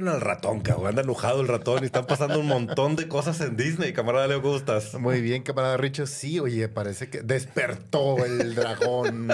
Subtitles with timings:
[0.00, 0.88] Pues, ¿qué le hicieron al ratón, cabrón?
[0.88, 3.92] Anda enojado el ratón y están pasando un montón de cosas en Disney.
[3.92, 4.94] Camarada Leo, ¿cómo estás?
[4.94, 6.06] Muy bien, camarada Richo.
[6.06, 9.28] Sí, oye, parece que despertó el dragón.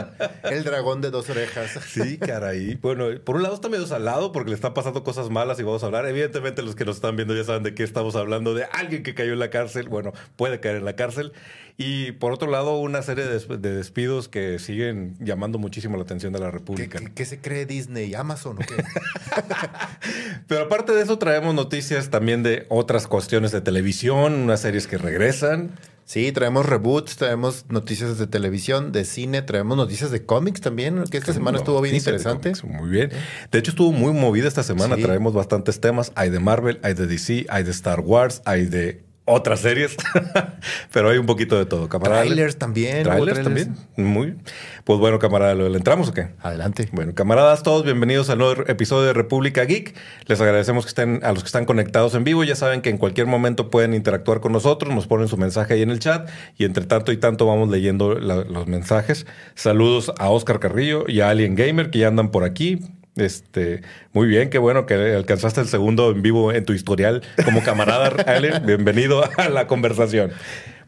[0.45, 1.79] el dragón de dos orejas.
[1.87, 2.77] Sí, caray.
[2.77, 5.83] Bueno, por un lado está medio salado porque le están pasando cosas malas y vamos
[5.83, 6.07] a hablar.
[6.07, 8.55] Evidentemente, los que nos están viendo ya saben de qué estamos hablando.
[8.55, 9.89] De alguien que cayó en la cárcel.
[9.89, 11.33] Bueno, puede caer en la cárcel.
[11.79, 16.39] Y por otro lado, una serie de, despidos que siguen llamando muchísimo la atención de
[16.39, 16.99] la República.
[17.15, 18.15] ¿Qué, se cree Disney?
[18.15, 18.77] ¿Amazon o qué?
[20.47, 24.97] Pero aparte de eso, traemos noticias también de otras cuestiones de televisión, unas series que
[24.97, 25.73] regresan.
[26.07, 31.19] Sí, traemos reboots, traemos noticias de televisión, de cine, traemos noticias de cómics también, que
[31.19, 32.53] esta semana estuvo bien interesante.
[32.63, 33.11] muy bien.
[33.51, 34.97] De hecho, estuvo muy movida esta semana.
[34.97, 36.13] Traemos bastantes temas.
[36.15, 39.97] Hay de Marvel, hay de DC, hay de Star Wars, hay de otras series,
[40.93, 42.23] pero hay un poquito de todo, camarada.
[42.23, 43.03] Trailers también.
[43.03, 43.77] Trailers, también.
[43.97, 44.37] Muy.
[44.85, 46.29] Pues bueno, camarada, ¿le entramos o qué?
[46.41, 46.89] Adelante.
[46.93, 49.95] Bueno, camaradas, todos bienvenidos al nuevo episodio de República Geek.
[50.27, 52.45] Les agradecemos que estén a los que están conectados en vivo.
[52.45, 55.83] Ya saben que en cualquier momento pueden interactuar con nosotros, nos ponen su mensaje ahí
[55.83, 59.27] en el chat y entre tanto y tanto vamos leyendo los mensajes.
[59.57, 62.81] Saludos a Oscar Carrillo y a Alien Gamer que ya andan por aquí.
[63.17, 63.81] Este,
[64.13, 68.09] muy bien, qué bueno que alcanzaste el segundo en vivo en tu historial como camarada,
[68.27, 68.67] Allen.
[68.67, 70.33] Bienvenido a la conversación.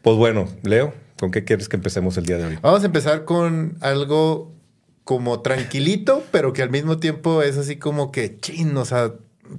[0.02, 2.58] Pues bueno, Leo, ¿con qué quieres que empecemos el día de hoy?
[2.60, 4.52] Vamos a empezar con algo
[5.04, 9.14] como tranquilito, pero que al mismo tiempo es así como que chin, o sea,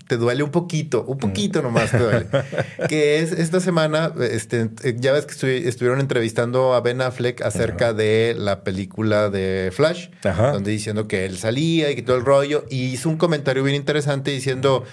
[0.08, 2.28] te duele un poquito, un poquito nomás te duele.
[2.90, 8.36] que es esta semana, este, ya ves que estuvieron entrevistando a Ben Affleck acerca de
[8.38, 12.86] la película de Flash, donde diciendo que él salía y que todo el rollo, y
[12.86, 14.84] hizo un comentario bien interesante diciendo,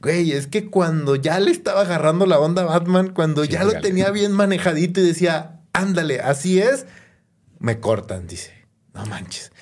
[0.00, 3.80] güey, es que cuando ya le estaba agarrando la onda a Batman, cuando ya lo
[3.80, 6.86] tenía bien manejadito y decía, ándale, así es,
[7.58, 8.52] me cortan, dice,
[8.94, 9.52] no manches.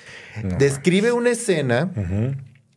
[0.57, 1.91] Describe una escena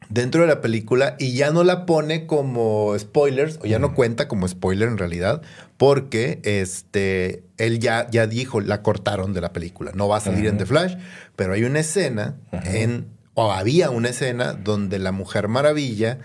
[0.08, 4.28] dentro de la película y ya no la pone como spoilers o ya no cuenta
[4.28, 5.42] como spoiler en realidad
[5.76, 9.92] porque este él ya, ya dijo la cortaron de la película.
[9.94, 10.96] No va a salir en The Flash
[11.36, 16.18] pero hay una escena en o había una escena donde la Mujer Maravilla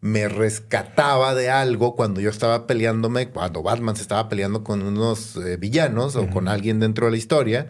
[0.00, 5.36] me rescataba de algo cuando yo estaba peleándome cuando Batman se estaba peleando con unos
[5.36, 7.68] eh, villanos o con alguien dentro de la historia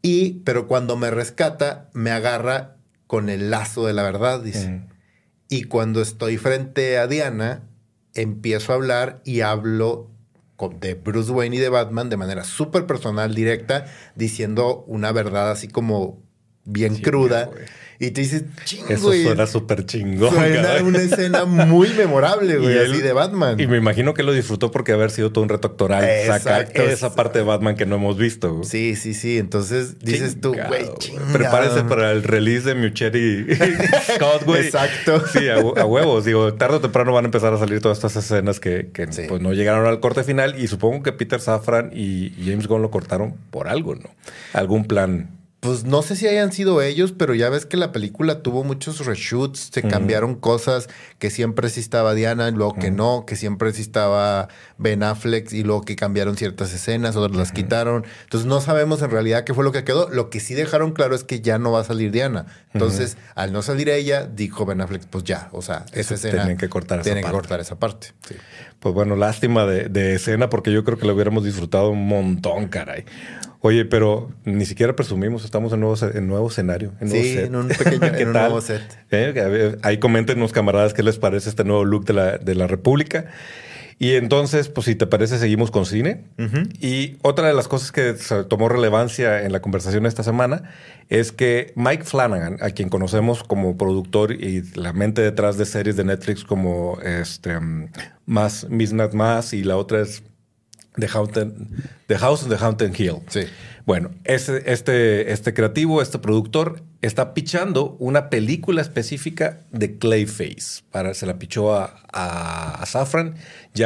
[0.00, 2.75] y pero cuando me rescata me agarra
[3.06, 4.82] con el lazo de la verdad, dice.
[5.48, 7.62] Y cuando estoy frente a Diana,
[8.14, 10.10] empiezo a hablar y hablo
[10.80, 15.68] de Bruce Wayne y de Batman de manera súper personal, directa, diciendo una verdad así
[15.68, 16.25] como
[16.66, 17.50] bien cruda.
[17.98, 20.34] Y te dices, chingo, Eso suena súper chingón.
[20.34, 23.58] Suena una escena muy memorable, güey, así de Batman.
[23.58, 26.04] Y me imagino que lo disfrutó porque haber sido todo un reto actoral.
[26.04, 26.82] Exacto.
[26.82, 28.62] esa parte de Batman que no hemos visto.
[28.64, 29.38] Sí, sí, sí.
[29.38, 31.32] Entonces dices tú, güey, chingado.
[31.32, 33.46] Prepárese para el release de Mucheri
[34.14, 34.66] Scott, güey.
[34.66, 35.22] Exacto.
[35.32, 36.26] Sí, a, huevos.
[36.26, 38.90] Digo, tarde o temprano van a empezar a salir todas estas escenas que,
[39.28, 40.60] pues, no llegaron al corte final.
[40.62, 44.10] Y supongo que Peter Safran y James Gunn lo cortaron por algo, ¿no?
[44.52, 45.30] Algún plan
[45.66, 49.04] pues no sé si hayan sido ellos, pero ya ves que la película tuvo muchos
[49.04, 50.88] reshoots, se cambiaron cosas,
[51.18, 54.46] que siempre sí estaba Diana y luego que no, que siempre sí estaba
[54.78, 58.04] Ben Affleck y luego que cambiaron ciertas escenas, otras las quitaron.
[58.22, 60.08] Entonces no sabemos en realidad qué fue lo que quedó.
[60.08, 62.46] Lo que sí dejaron claro es que ya no va a salir Diana.
[62.72, 66.44] Entonces, al no salir ella, dijo Ben Affleck, pues ya, o sea, esa escena.
[66.44, 68.12] Tienen que cortar esa tienen que cortar esa parte.
[68.78, 72.68] Pues bueno, lástima de, de escena porque yo creo que lo hubiéramos disfrutado un montón,
[72.68, 73.04] caray.
[73.66, 76.92] Oye, pero ni siquiera presumimos, estamos en nuevo, en nuevo escenario.
[77.00, 78.80] En nuevo sí, en un pequeño nuevo set.
[79.10, 83.26] Eh, ahí coméntenos, camaradas, qué les parece este nuevo look de la, de la República.
[83.98, 86.26] Y entonces, pues si te parece, seguimos con cine.
[86.80, 88.14] Y otra de las cosas que
[88.48, 90.70] tomó relevancia en la conversación esta semana
[91.08, 95.96] es que Mike Flanagan, a quien conocemos como productor y la mente detrás de series
[95.96, 97.88] de Netflix como este, mm,
[98.26, 100.22] más Midnight Mass y la otra es
[100.96, 101.52] The,
[102.06, 103.22] The House of the Haunted Hill.
[103.28, 103.42] Sí.
[103.86, 110.82] Bueno, este, este, este creativo, este productor, está pichando una película específica de Clayface.
[110.90, 113.36] Para, se la pichó a, a, Safran
[113.74, 113.82] y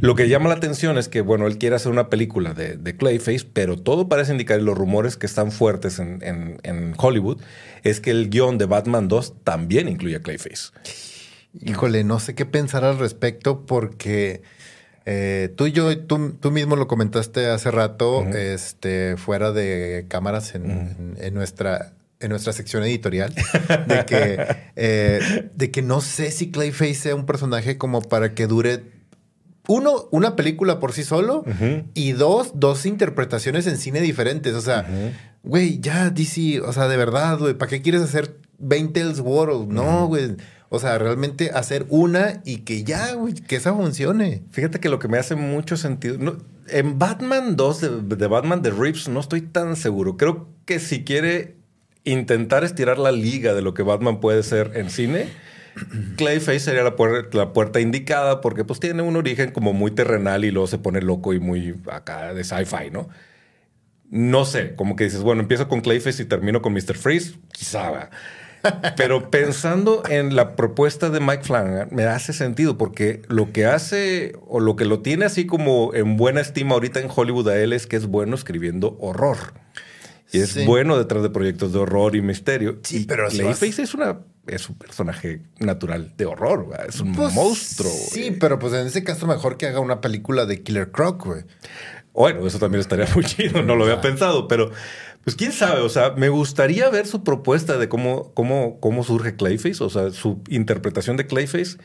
[0.00, 2.96] Lo que llama la atención es que, bueno, él quiere hacer una película de, de
[2.96, 7.38] Clayface, pero todo parece indicar, y los rumores que están fuertes en, en, en Hollywood,
[7.82, 10.70] es que el guion de Batman 2 también incluye a Clayface.
[11.60, 14.42] Híjole, no sé qué pensar al respecto porque
[15.04, 20.54] eh, tú y yo, tú, tú, mismo lo comentaste hace rato, este, fuera de cámaras
[20.54, 23.34] en, nuestra en nuestra sección editorial
[23.86, 24.46] de que,
[24.76, 28.84] eh, de que no sé si Clayface sea un personaje como para que dure
[29.68, 31.44] uno, una película por sí solo
[31.94, 34.54] y dos, dos interpretaciones en cine diferentes.
[34.54, 34.86] O sea,
[35.42, 39.68] güey, ya DC, o sea, de verdad, güey, ¿para qué quieres hacer 20 World?
[39.72, 40.36] No, güey.
[40.74, 44.42] O sea, realmente hacer una y que ya, güey, que esa funcione.
[44.52, 46.38] Fíjate que lo que me hace mucho sentido.
[46.68, 50.16] en Batman 2 de, Batman de Reeves no estoy tan seguro.
[50.16, 51.56] Creo que si quiere
[52.04, 55.28] intentar estirar la liga de lo que Batman puede ser en cine,
[56.16, 56.94] Clayface sería la,
[57.32, 61.02] la puerta indicada porque pues tiene un origen como muy terrenal y luego se pone
[61.02, 63.10] loco y muy acá de sci-fi, ¿no?
[64.08, 66.96] No sé, como que dices, bueno, empiezo con Clayface y termino con Mr.
[66.96, 68.08] Freeze, quizá.
[68.96, 74.34] Pero pensando en la propuesta de Mike Flanagan, me hace sentido porque lo que hace
[74.46, 77.72] o lo que lo tiene así como en buena estima ahorita en Hollywood a él
[77.72, 79.38] es que es bueno escribiendo horror.
[80.32, 80.64] Y es Sí.
[80.64, 82.78] bueno detrás de proyectos de horror y misterio.
[82.82, 86.86] Sí, y pero Clayface es una es un personaje natural de horror, ¿verdad?
[86.88, 87.92] es un Pues, monstruo.
[87.92, 88.38] Sí, güey.
[88.40, 91.42] pero pues en ese caso mejor que haga una película de Killer Croc, güey.
[92.12, 94.70] Bueno, eso también estaría muy chido, no lo había pensado, pero
[95.24, 99.36] pues quién sabe, o sea, me gustaría ver su propuesta de cómo, cómo, cómo surge
[99.36, 101.78] Clayface, o sea, su interpretación de Clayface.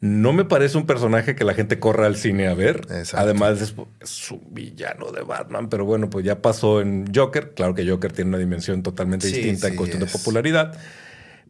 [0.00, 2.82] No me parece un personaje que la gente corra al cine a ver.
[2.90, 3.18] Exacto.
[3.18, 7.54] Además, es, es un villano de Batman, pero bueno, pues ya pasó en Joker.
[7.54, 10.12] Claro que Joker tiene una dimensión totalmente Sí, distinta en cuestión de es.
[10.12, 10.78] popularidad.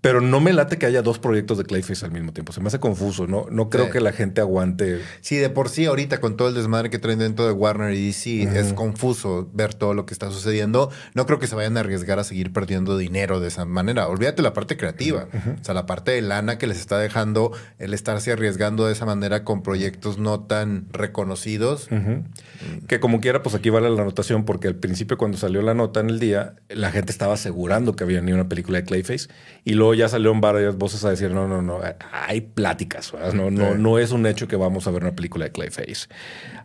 [0.04, 2.52] Pero no me late que haya dos proyectos de Clayface al mismo tiempo.
[2.52, 3.26] Se me hace confuso.
[3.26, 3.92] No, no creo Sí.
[3.92, 5.00] que la gente aguante.
[5.22, 8.08] Sí, de por sí ahorita con todo el desmadre que traen dentro de Warner y
[8.08, 10.90] DC es confuso ver todo lo que está sucediendo.
[11.14, 14.06] No creo que se vayan a arriesgar a seguir perdiendo dinero de esa manera.
[14.06, 15.26] Olvídate la parte creativa,
[15.60, 19.06] o sea, la parte de lana que les está dejando el estarse arriesgando de esa
[19.06, 21.88] manera con proyectos no tan reconocidos.
[21.90, 22.24] Ujú.
[22.88, 26.00] Que como quiera, pues aquí vale la anotación, porque al principio cuando salió la nota
[26.00, 29.28] en el día, la gente estaba asegurando que había ni una película de Clayface,
[29.64, 31.80] y luego ya salieron varias voces a decir, no, no, no,
[32.12, 33.32] hay pláticas, ¿verdad?
[33.32, 36.08] no, no, no es un hecho que vamos a ver una película de Clayface.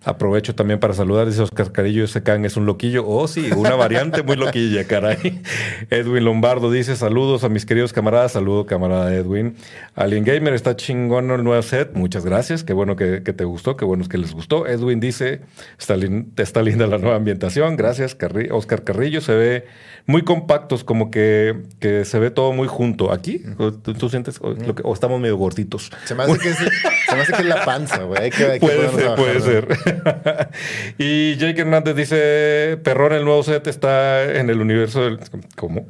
[0.04, 3.06] Aprovecho también para saludar, dice Oscar Carillo, ese can es un loquillo.
[3.06, 5.42] Oh, sí, una variante muy loquilla, caray.
[5.90, 9.56] Edwin Lombardo dice, saludos a mis queridos camaradas, saludo camarada Edwin.
[9.96, 13.76] Alien Gamer, está chingón el nuevo set, muchas gracias, qué bueno que, que te gustó,
[13.76, 14.68] qué bueno que les gustó.
[14.68, 15.42] Edwin dice,
[15.78, 18.18] está, lin- está linda la nueva ambientación, gracias.
[18.18, 19.66] Carri- Oscar Carrillo, se ve
[20.10, 23.12] muy compactos, como que, que se ve todo muy junto.
[23.14, 23.44] ¿Aquí?
[23.60, 25.92] ¿O ¿Tú, tú sientes o, lo que- o estamos medio gorditos?
[26.06, 28.24] Se me hace que es, se me hace que es la panza, güey.
[28.24, 29.68] Hay que, hay que Puede ser, puede ser.
[30.98, 35.20] y Jake Hernández dice: Perrón, el nuevo set está en el universo del.
[35.56, 35.88] ¿Cómo?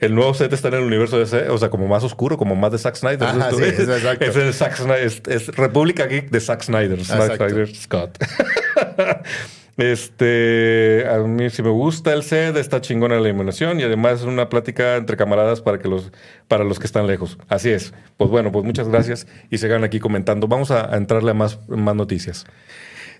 [0.00, 2.56] El nuevo set está en el universo de ese, o sea, como más oscuro, como
[2.56, 3.22] más de Zack Snyder.
[3.22, 4.24] Ajá, Esto sí, es, es exacto.
[4.24, 7.36] es el Zack Snyder, es, es República Geek de Zack Snyder, Zack.
[7.36, 8.18] Snyder Scott.
[9.76, 14.26] Este, a mí sí me gusta el set, está chingona la iluminación y además es
[14.26, 16.12] una plática entre camaradas para que los,
[16.48, 17.38] para los que están lejos.
[17.48, 17.94] Así es.
[18.16, 20.48] Pues bueno, pues muchas gracias y sigan aquí comentando.
[20.48, 22.46] Vamos a, a entrarle a más, más noticias.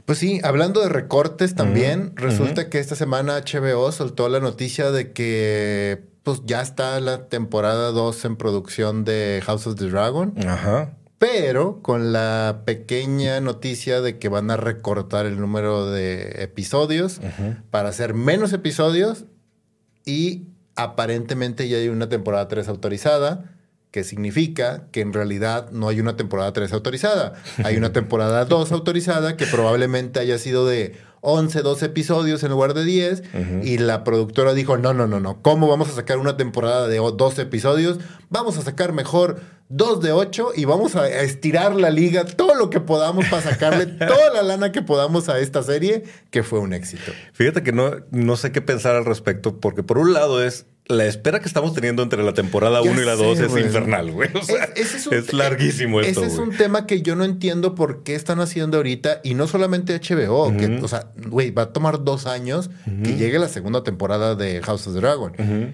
[0.04, 5.12] Pues sí, hablando de recortes también, resulta que esta semana HBO soltó la noticia de
[5.12, 10.96] que pues ya está la temporada 2 en producción de House of the Dragon, Ajá.
[11.20, 17.20] Pero con la pequeña noticia de que van a recortar el número de episodios
[17.70, 19.26] para hacer menos episodios
[20.06, 20.46] y
[20.76, 23.54] aparentemente ya hay una temporada 3 autorizada,
[23.90, 27.34] que significa que en realidad no hay una temporada 3 autorizada.
[27.64, 32.74] Hay una temporada 2 autorizada que probablemente haya sido de 11, 12 episodios en lugar
[32.74, 33.22] de 10
[33.62, 36.98] y la productora dijo, no, no, no, no, ¿cómo vamos a sacar una temporada de
[36.98, 37.98] 12 episodios?
[38.28, 42.70] Vamos a sacar mejor dos de 8 y vamos a estirar la liga todo lo
[42.70, 46.72] que podamos para sacarle toda la lana que podamos a esta serie, que fue un
[46.72, 47.12] éxito.
[47.32, 51.06] Fíjate que no, no sé qué pensar al respecto, porque por un lado es la
[51.06, 54.10] espera que estamos teniendo entre la temporada Ya 1 y la sé, 2 es infernal,
[54.12, 54.28] güey.
[54.34, 56.22] O sea, Es- es, larguísimo esto.
[56.22, 59.46] Ese es un tema que yo no entiendo por qué están haciendo ahorita y no
[59.46, 62.70] solamente HBO, que, o sea, güey, va a tomar dos años
[63.04, 65.32] que llegue la segunda temporada de House of the Dragon.
[65.38, 65.72] Ujú.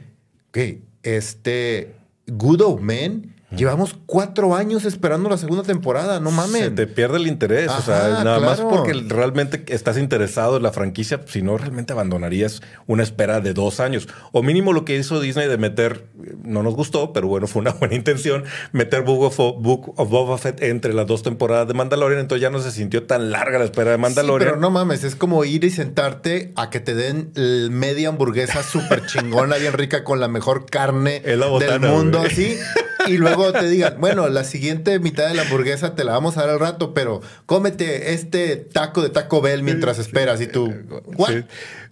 [0.50, 0.58] Ok,
[1.02, 1.94] este
[2.26, 6.74] Good Old Men, llevamos cuatro años esperando la segunda temporada, no Se mames.
[6.74, 7.70] te pierde el interés.
[7.70, 12.60] o sea, nada más porque realmente estás interesado en la franquicia, si no, realmente abandonarías
[12.86, 14.08] una espera de dos años.
[14.32, 16.06] O mínimo lo que hizo Disney de meter,
[16.42, 20.38] no nos gustó, pero bueno, fue una buena intención, meter Book of, Book of Boba
[20.38, 22.20] Fett entre las dos temporadas de Mandalorian.
[22.20, 24.50] Entonces ya no se sintió tan larga la espera de Sí, Mandalorian.
[24.50, 27.32] pero no mames, es como ir y sentarte a que te den
[27.70, 32.56] media hamburguesa súper chingona, bien rica, con la mejor carne del mundo, así.
[33.06, 36.42] Y luego te digan, bueno, la siguiente mitad de la hamburguesa te la vamos a
[36.42, 40.40] dar al rato, pero cómete este taco de Taco Bell mientras esperas.
[40.40, 40.72] Y tú,
[41.16, 41.28] ¿what?
[41.30, 41.44] Sí.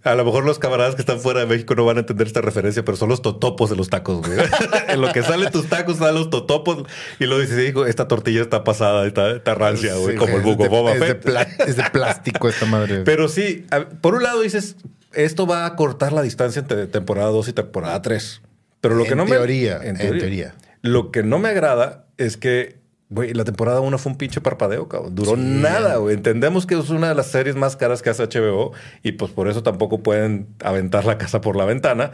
[0.03, 2.39] A lo mejor los camaradas que están fuera de México no van a entender esta
[2.41, 4.37] referencia, pero son los totopos de los tacos, güey.
[4.87, 6.83] en lo que salen tus tacos están los totopos
[7.19, 10.69] y lo dices, hijo, esta tortilla está pasada, está, está rancia, güey, como el buco
[10.69, 11.27] Boba es de, Fett.
[11.67, 12.99] es de plástico esta madre.
[13.05, 13.65] Pero sí,
[14.01, 14.75] por un lado dices,
[15.13, 18.41] esto va a cortar la distancia entre temporada 2 y temporada 3.
[18.81, 19.89] Pero lo que En no teoría, me.
[19.89, 20.53] en teoría.
[20.85, 24.87] Lo que no me agrada es que Güey, la temporada 1 fue un pinche parpadeo,
[24.87, 25.13] cabrón.
[25.13, 26.15] Duró nada, güey.
[26.15, 28.71] Entendemos que es una de las series más caras que hace HBO
[29.03, 32.11] y pues por eso tampoco pueden aventar la casa por la ventana.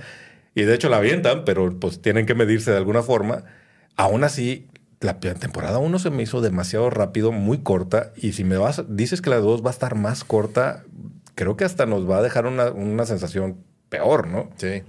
[0.53, 3.45] Y de hecho la avientan, pero pues tienen que medirse de alguna forma.
[3.95, 4.67] Aún así,
[4.99, 8.11] la temporada 1 se me hizo demasiado rápido, muy corta.
[8.17, 10.83] Y si me vas, dices que la 2 va a estar más corta,
[11.35, 14.49] creo que hasta nos va a dejar una, una sensación peor, ¿no?
[14.55, 14.83] Sí.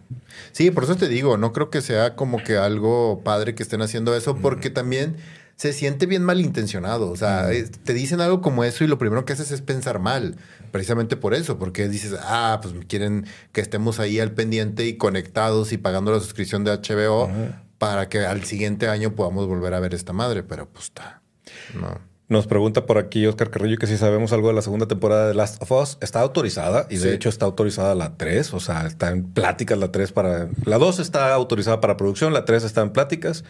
[0.53, 3.83] Sí, por eso te digo, no creo que sea como que algo padre que estén
[3.83, 5.17] haciendo eso, porque también
[5.57, 7.11] se siente bien malintencionado.
[7.11, 7.49] O sea,
[7.85, 10.37] te dicen algo como eso y lo primero que haces es pensar mal.
[10.71, 15.73] Precisamente por eso, porque dices, ah, pues quieren que estemos ahí al pendiente y conectados
[15.73, 17.29] y pagando la suscripción de HBO
[17.79, 20.45] para que al siguiente año podamos volver a ver esta madre.
[20.45, 21.23] Pero pues está.
[21.75, 22.12] No.
[22.29, 25.35] Nos pregunta por aquí Oscar Carrillo que si sabemos algo de la segunda temporada de
[25.35, 25.99] Last of Us.
[26.01, 29.93] Está autorizada y de hecho está autorizada la 3, o sea, está en pláticas la
[29.93, 30.49] 3 para...
[30.65, 33.45] La 2 está autorizada para producción, la 3 está en pláticas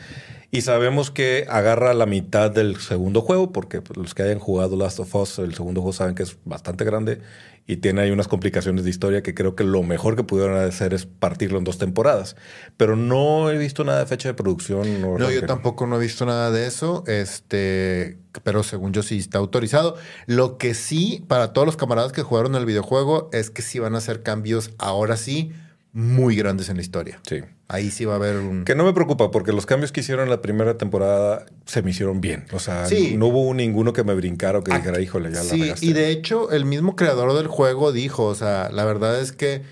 [0.50, 4.76] y sabemos que agarra la mitad del segundo juego porque pues, los que hayan jugado
[4.76, 7.20] Last of Us, el segundo juego saben que es bastante grande
[7.66, 10.94] y tiene ahí unas complicaciones de historia que creo que lo mejor que pudieron hacer
[10.94, 12.36] es partirlo en dos temporadas.
[12.76, 15.00] Pero no he visto nada de fecha de producción.
[15.00, 17.04] No, yo tampoco no he visto nada de eso.
[17.06, 19.96] Este, pero según yo sí está autorizado.
[20.26, 23.94] Lo que sí, para todos los camaradas que jugaron el videojuego, es que sí van
[23.94, 25.52] a hacer cambios ahora sí
[25.92, 27.20] muy grandes en la historia.
[27.28, 27.40] Sí.
[27.68, 28.64] Ahí sí va a haber un...
[28.64, 31.90] Que no me preocupa porque los cambios que hicieron en la primera temporada se me
[31.90, 32.46] hicieron bien.
[32.52, 35.76] O sea, no hubo ninguno que me brincara o que dijera, híjole, ya sí, la
[35.76, 39.32] Sí, y de hecho el mismo creador del juego dijo, o sea, la verdad es
[39.32, 39.62] que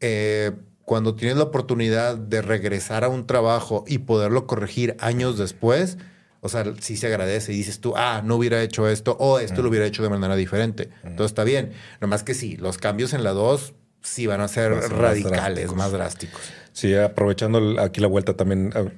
[0.00, 0.52] eh,
[0.84, 5.98] cuando tienes la oportunidad de regresar a un trabajo y poderlo corregir años después,
[6.40, 9.62] o sea, sí se agradece y dices tú, ah, no hubiera hecho esto o esto
[9.62, 10.90] lo hubiera hecho de manera diferente.
[11.02, 11.72] Entonces está bien.
[12.00, 13.74] Nomás que sí, los cambios en la 2
[14.04, 16.40] sí van a ser radicales, más drásticos.
[16.72, 18.90] Sí, aprovechando aquí la vuelta también, eh,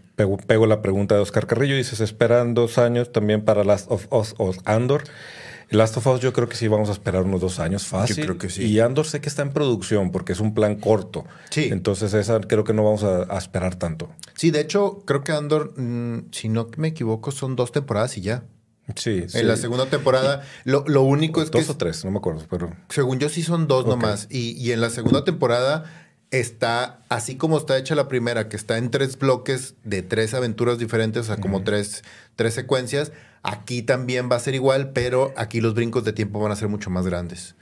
[0.46, 1.76] pego, la pregunta de Oscar Carrillo.
[1.76, 5.04] Dices, esperan dos años también para Last of Us o Andor.
[5.70, 8.16] Last of Us yo creo que sí vamos a esperar unos dos años fácil.
[8.16, 8.64] Yo creo que sí.
[8.64, 11.24] Y Andor sé que está en producción porque es un plan corto.
[11.50, 11.68] Sí.
[11.70, 14.08] Entonces esa creo que no vamos a, esperar tanto.
[14.34, 18.22] Sí, de hecho creo que Andor, mm, si no me equivoco, son dos temporadas y
[18.22, 18.44] ya.
[18.94, 21.58] Sí, En la segunda temporada, lo, único es que...
[21.58, 22.72] Dos o tres, no me acuerdo, pero...
[22.88, 24.28] Según yo sí son dos nomás.
[24.30, 25.84] Y, y en la segunda temporada
[26.30, 30.78] está, así como está hecha la primera, que está en tres bloques de tres aventuras
[30.78, 32.02] diferentes, o sea, como tres,
[32.34, 33.12] tres secuencias,
[33.42, 36.68] aquí también va a ser igual, pero aquí los brincos de tiempo van a ser
[36.68, 37.54] mucho más grandes.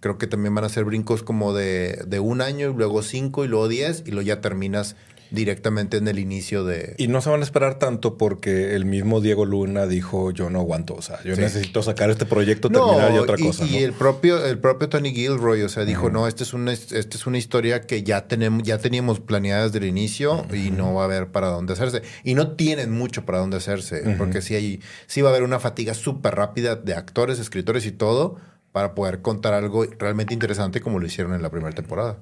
[0.00, 3.44] Creo que también van a ser brincos como de, de un año, y luego cinco,
[3.44, 4.96] y luego diez, y luego ya terminas
[5.34, 6.94] directamente en el inicio de...
[6.98, 10.60] Y no se van a esperar tanto porque el mismo Diego Luna dijo, yo no
[10.60, 13.64] aguanto, o sea, yo necesito sacar este proyecto, terminar y otra cosa.
[13.66, 16.98] Y el, propio, el propio Tony Gilroy, o sea, dijo, no, esta es, una, esta
[16.98, 21.02] es una historia que ya, tenemos, ya teníamos planeada desde el inicio y no va
[21.02, 22.02] a haber para dónde hacerse.
[22.22, 25.58] Y no tienen mucho para dónde hacerse, porque sí, hay, sí va a haber una
[25.58, 28.36] fatiga súper rápida de actores, escritores y todo
[28.74, 32.18] para poder contar algo realmente interesante como lo hicieron en la primera temporada.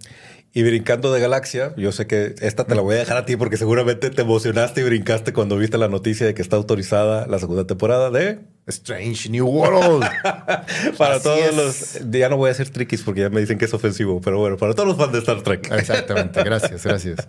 [0.54, 3.36] Y brincando de galaxia, yo sé que esta te la voy a dejar a ti
[3.36, 7.38] porque seguramente te emocionaste y brincaste cuando viste la noticia de que está autorizada la
[7.38, 10.04] segunda temporada de Strange New World.
[10.98, 12.10] para todos los.
[12.10, 14.58] Ya no voy a decir triquis porque ya me dicen que es ofensivo, pero bueno,
[14.58, 15.72] para todos los fans de Star Trek.
[15.72, 17.28] Exactamente, gracias, gracias.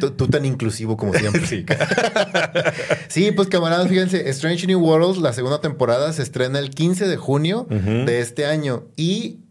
[0.00, 1.46] Tú, tan inclusivo como siempre.
[1.46, 1.64] Sí.
[3.08, 7.16] sí, pues camaradas, fíjense, Strange New World, la segunda temporada se estrena el 15 de
[7.16, 9.45] junio de este año y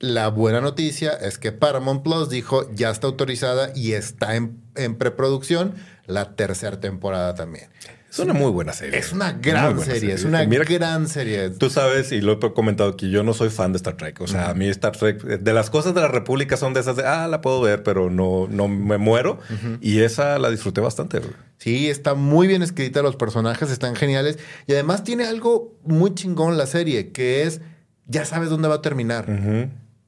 [0.00, 4.58] la buena noticia es que Paramount Plus dijo ya está autorizada y está en,
[4.98, 5.74] preproducción
[6.06, 7.68] la tercera temporada también.
[8.10, 8.98] Es una muy buena serie.
[8.98, 11.50] Es una gran serie, es una gran serie.
[11.50, 14.20] Tú sabes, y lo he comentado que yo no soy fan de Star Trek.
[14.20, 16.96] O sea, a mí Star Trek, de las cosas de la República son de esas
[16.96, 19.38] de, ah, la puedo ver, pero no, no me muero.
[19.80, 21.20] Y esa la disfruté bastante.
[21.58, 24.40] Sí, está muy bien escrita, los personajes están geniales.
[24.66, 27.60] Y además tiene algo muy chingón la serie, que es,
[28.06, 29.26] ya sabes dónde va a terminar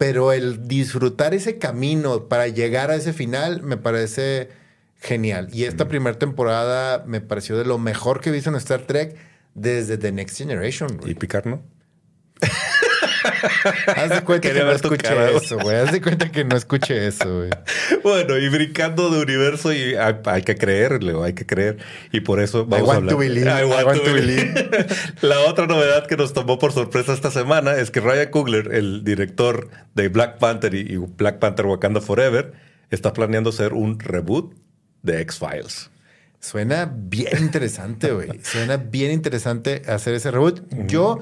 [0.02, 4.48] pero el disfrutar ese camino para llegar a ese final me parece
[4.98, 5.48] genial.
[5.52, 9.16] Y esta primera temporada me pareció de lo mejor que he visto en Star Trek
[9.54, 10.98] desde The Next Generation.
[11.06, 11.62] ¿Y Picard no?
[13.96, 15.76] Haz de cuenta que no escuché eso, güey.
[15.76, 17.50] Haz de cuenta que no escuché eso, güey.
[18.02, 21.78] Bueno, y brincando de universo y hay, que creerle, hay que creer.
[22.12, 23.12] Y por eso vamos a hablar.
[23.12, 23.48] To believe.
[23.48, 24.86] I want, to believe.
[25.22, 29.04] La otra novedad que nos tomó por sorpresa esta semana es que Ryan Coogler, el
[29.04, 32.52] director de Black Panther y Black Panther Wakanda Forever,
[32.90, 34.54] está planeando hacer un reboot
[35.02, 35.90] de X-Files.
[36.42, 38.40] Suena bien interesante, güey.
[38.42, 40.62] Suena bien interesante hacer ese reboot.
[40.88, 41.20] Yo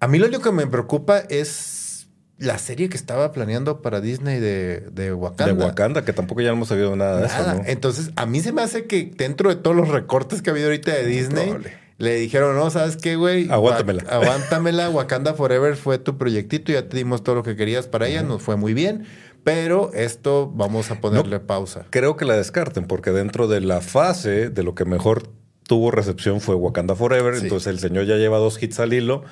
[0.00, 4.38] a mí lo único que me preocupa es la serie que estaba planeando para Disney
[4.40, 5.54] de, de Wakanda.
[5.54, 7.54] De Wakanda, que tampoco ya no hemos sabido nada, de eso.
[7.54, 7.62] ¿no?
[7.66, 10.66] Entonces, a mí se me hace que dentro de todos los recortes que ha habido
[10.66, 11.54] ahorita de Disney,
[11.98, 13.50] le dijeron, no, ¿sabes qué, güey?
[13.50, 14.04] Aguántamela.
[14.04, 18.06] Wa- Aguántamela, Wakanda Forever fue tu proyectito, ya te dimos todo lo que querías para
[18.06, 19.06] ella, nos fue muy bien,
[19.42, 21.86] pero esto vamos a ponerle pausa.
[21.88, 25.30] Creo que la descarten porque dentro de la fase de lo que mejor
[25.62, 27.36] tuvo recepción fue Wakanda Forever.
[27.36, 27.44] Sí.
[27.44, 29.24] Entonces el señor ya lleva dos hits al hilo.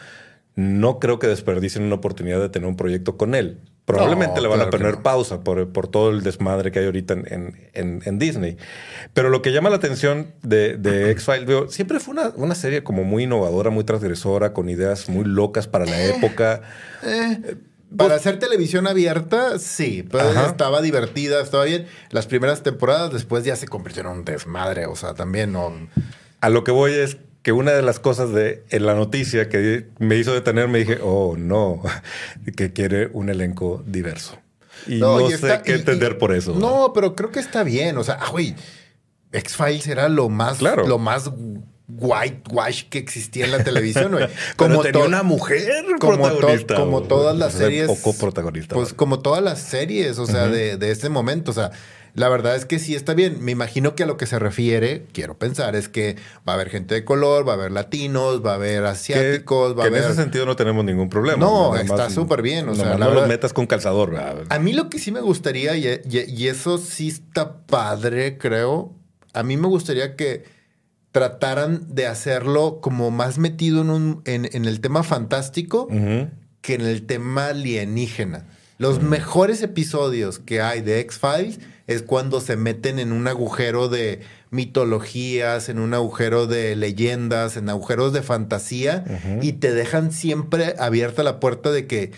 [0.57, 3.59] No creo que desperdicien una oportunidad de tener un proyecto con él.
[3.87, 5.03] Probablemente No, le van claro a poner no.
[5.03, 8.57] pausa por, por todo el desmadre que hay ahorita en, en- Disney.
[9.13, 13.05] Pero lo que llama la atención de, de X-Files, siempre fue una, una serie como
[13.05, 16.63] muy innovadora, muy transgresora, con ideas muy locas para la época.
[17.97, 20.47] Para hacer televisión abierta, sí, Ajá.
[20.47, 21.87] estaba divertida, estaba bien.
[22.11, 25.73] Las primeras temporadas después ya se convirtieron en un desmadre, o sea, también no...
[26.41, 29.87] A lo que voy es que una de las cosas de en la noticia que
[30.01, 31.81] me hizo detenerme, dije, oh no,
[32.57, 34.37] que quiere un elenco diverso.
[34.89, 36.55] Y no, y sé qué entender y- por eso.
[36.55, 37.97] No, pero creo que está bien.
[37.99, 38.57] O sea, ah, güey,
[39.31, 40.87] X-Files era lo más, Claro.
[40.87, 41.31] lo más
[41.87, 44.27] whitewash que existía en la televisión, güey.
[44.57, 46.75] Como tenía una mujer como, to- protagonista.
[46.77, 47.87] como todas las series.
[47.87, 48.75] Poco protagonista.
[48.75, 51.51] Pues como todas las series, o sea, de, de este momento.
[51.51, 51.71] O sea,
[52.15, 53.39] la verdad es que sí está bien.
[53.45, 56.17] Me imagino que a lo que se refiere, quiero pensar, es que
[56.49, 59.73] va a haber gente de color, va a haber latinos, va a haber que, asiáticos,
[59.77, 61.39] va que a en ese sentido no tenemos ningún problema.
[61.39, 64.13] No, está súper bien, o sea, la no los verdad- metas con calzador.
[64.13, 64.45] ¿verdad?
[64.49, 68.93] A mí lo que sí me gustaría, y, y- y eso sí está padre, creo,
[69.33, 70.45] a mí me gustaría que
[71.13, 75.89] trataran de hacerlo como más metido en, un, en, en el tema fantástico
[76.61, 78.47] que en el tema alienígena.
[78.79, 84.21] Los mejores episodios que hay de X-Files es cuando se meten en un agujero de
[84.51, 89.05] mitologías, en un agujero de leyendas, en agujeros de fantasía
[89.43, 92.13] y te dejan siempre abierta la puerta de que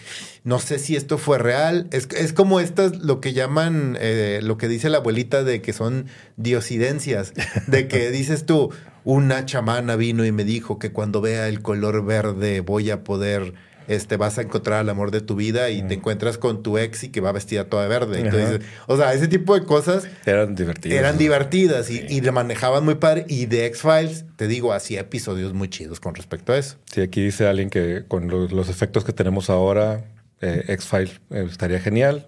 [0.44, 1.88] no sé si esto fue real.
[1.90, 5.72] Es, es como estas, lo que llaman, eh, lo que dice la abuelita de que
[5.72, 7.32] son diosidencias,
[7.66, 8.70] de que dices tú,
[9.04, 13.54] una chamana vino y me dijo que cuando vea el color verde voy a poder
[13.88, 17.04] este, vas a encontrar el amor de tu vida y te encuentras con tu ex
[17.04, 18.18] y que va vestida toda verde.
[18.18, 18.26] Ajá.
[18.26, 20.98] Entonces, o sea, ese tipo de cosas Eran divertidos.
[20.98, 23.24] eran divertidas y, y le manejaban muy padre.
[23.28, 26.76] Y de X-Files, te digo, hacía episodios muy chidos con respecto a eso.
[26.92, 30.04] Sí, aquí dice alguien que con los, los efectos que tenemos ahora,
[30.40, 32.26] eh, X-Files eh, estaría genial.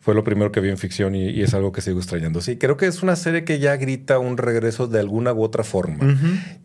[0.00, 2.40] Fue lo primero que vi en ficción y, y es algo que sigo extrañando.
[2.40, 5.64] Sí, creo que es una serie que ya grita un regreso de alguna u otra
[5.64, 6.16] forma.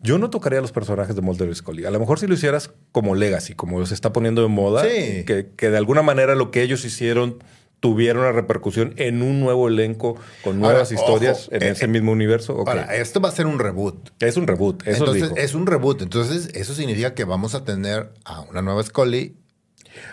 [0.02, 1.84] Yo no tocaría a los personajes de Mulder y Scully.
[1.84, 5.24] A lo mejor si lo hicieras como Legacy, como se está poniendo de moda, Sí.
[5.24, 7.42] que, que de alguna manera lo que ellos hicieron
[7.80, 11.86] tuviera una repercusión en un nuevo elenco con nuevas Ahora, historias ojo, en eh, ese
[11.86, 12.56] mismo universo.
[12.56, 12.68] ok.
[12.68, 14.10] Ahora, esto va a ser un reboot.
[14.22, 15.36] es un reboot, eso Entonces, dijo.
[15.36, 16.00] es un reboot.
[16.00, 19.36] Entonces, eso significa que vamos a tener a una nueva Scully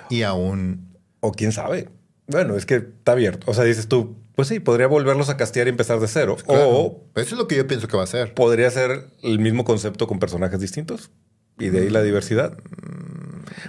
[0.10, 0.90] y a un...
[1.22, 1.88] O quién sabe.
[2.32, 3.50] Bueno, es que está abierto.
[3.50, 6.38] O sea, dices tú, pues sí, podría volverlos a castear y empezar de cero.
[6.46, 6.70] Claro.
[6.70, 8.34] O Eso es lo que yo pienso que va a ser.
[8.34, 11.12] podría ser el mismo concepto con personajes distintos.
[11.60, 12.58] Y de ahí la diversidad.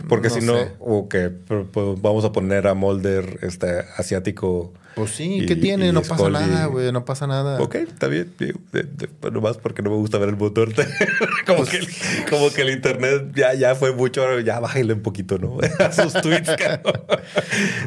[0.08, 0.72] Porque Mm, no si no, sé.
[0.78, 4.72] o que pues, vamos a poner a Mulder este, asiático.
[4.94, 5.88] Pues sí, Y- ¿qué tiene?
[5.88, 6.32] y no pasa Scully.
[6.32, 6.92] nada, güey.
[6.92, 7.60] No pasa nada.
[7.62, 8.32] Ok, está bien.
[8.38, 10.70] Digo, de- de- bueno, más porque no me gusta ver el motor.
[11.46, 11.80] como, que,
[12.28, 14.22] como que el internet ya, ya fue mucho.
[14.22, 15.58] ahora Ya bájale un poquito, ¿no?
[15.78, 16.50] A sus tweets.
[16.58, 17.00] cabrón.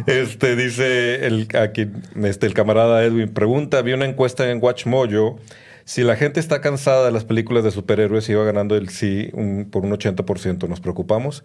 [0.08, 1.88] este dice el, aquí,
[2.24, 5.40] este, el camarada Edwin pregunta: Vi una encuesta en WatchMojo.
[5.88, 9.68] Si la gente está cansada de las películas de superhéroes, iba ganando el sí un-
[9.70, 10.68] por un 80%.
[10.68, 11.44] ¿Nos preocupamos?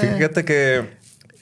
[0.00, 0.82] Fíjate que.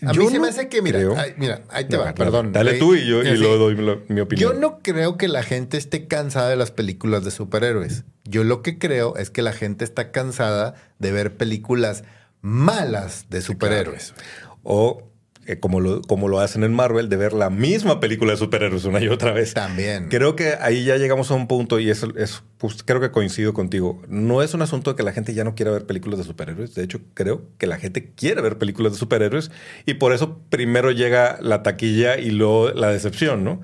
[0.07, 2.03] A yo mí se no me hace que, mira, creo- ay, mira, ahí te No,
[2.03, 2.53] va, no, perdón.
[2.53, 3.83] Dale Ahí- tú y yo y doy mi,
[4.15, 4.53] mi opinión.
[4.55, 8.05] Yo no creo que la gente esté cansada de las películas de superhéroes.
[8.25, 12.05] Yo lo que creo es que la gente está cansada de ver películas
[12.41, 14.15] malas de superhéroes.
[14.63, 15.08] O
[15.49, 18.85] eh, como, lo, como lo hacen en Marvel, de ver la misma película de superhéroes
[18.85, 19.55] una y otra vez.
[19.55, 20.09] También.
[20.09, 23.53] Creo que ahí ya llegamos a un punto y eso es, pues, creo que coincido
[23.55, 24.01] contigo.
[24.09, 26.75] No es un asunto de que la gente ya no quiera ver películas de superhéroes.
[26.75, 29.51] De hecho, creo que la gente quiere ver películas de superhéroes
[29.87, 33.61] y por eso primero llega la taquilla y luego la decepción, ¿no?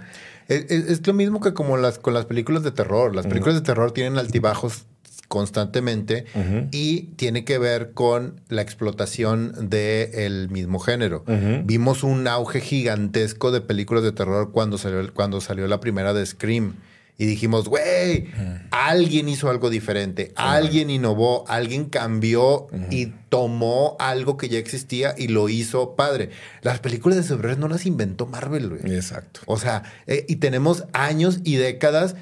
[0.48, 3.14] Es, es- es lo mismo que como las con las películas de terror.
[3.14, 4.86] Las películas de terror tienen altibajos
[5.34, 6.26] constantemente
[6.70, 11.24] y tiene que ver con la explotación del mismo género.
[11.64, 16.24] Vimos un auge gigantesco de películas de terror cuando salió, cuando salió la primera de
[16.24, 16.76] Scream.
[17.16, 18.28] Y dijimos, güey,
[18.70, 25.28] alguien hizo algo diferente, alguien innovó, alguien cambió y tomó algo que ya existía y
[25.28, 26.30] lo hizo padre.
[26.62, 28.94] Las películas de superhéroes no las inventó Marvel, güey.
[28.94, 29.40] Exacto.
[29.46, 32.14] O sea, eh, y tenemos años y décadas.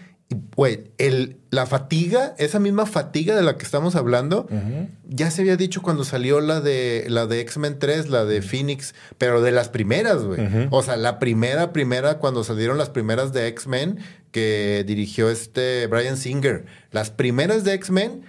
[0.56, 4.46] Güey, el, la fatiga, esa misma fatiga de la que estamos hablando,
[5.08, 8.94] ya se había dicho cuando salió la de la de X-Men 3, la de Phoenix,
[9.18, 10.40] pero de las primeras, güey.
[10.70, 13.98] O sea, la primera, primera, cuando salieron las primeras de X-Men
[14.30, 16.64] que dirigió este Brian Singer.
[16.90, 18.22] Las primeras de X-Men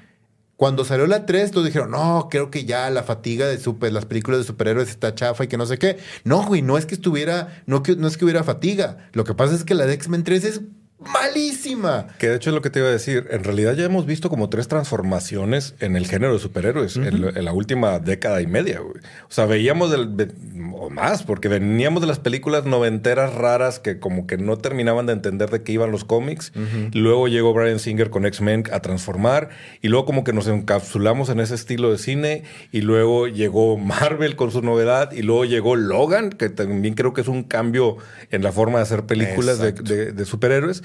[0.55, 4.05] Cuando salió la 3, todos dijeron, no, creo que ya la fatiga de super, las
[4.05, 5.97] películas de superhéroes está chafa y que no sé qué.
[6.23, 9.09] No, güey, no es que estuviera, no, que, no es que hubiera fatiga.
[9.13, 10.61] Lo que pasa es que la de X-Men 3 es
[10.99, 12.07] malísima.
[12.17, 13.27] Que de hecho es lo que te iba a decir.
[13.31, 17.53] En realidad ya hemos visto como tres transformaciones en el género de superhéroes en, la
[17.53, 18.81] última década y media.
[18.81, 18.91] O
[19.29, 20.33] sea, veíamos del,
[20.73, 25.13] o más, porque veníamos de las películas noventeras raras que como que no terminaban de
[25.13, 26.51] entender de qué iban los cómics.
[26.93, 29.49] Luego llegó Brian Singer con X-Men a transformar
[29.81, 34.35] y luego como que nos encapsulamos en ese estilo de cine y luego llegó Marvel
[34.35, 37.97] con su novedad y luego llegó Logan, que también creo que es un cambio
[38.31, 40.83] en la forma de hacer películas de superhéroes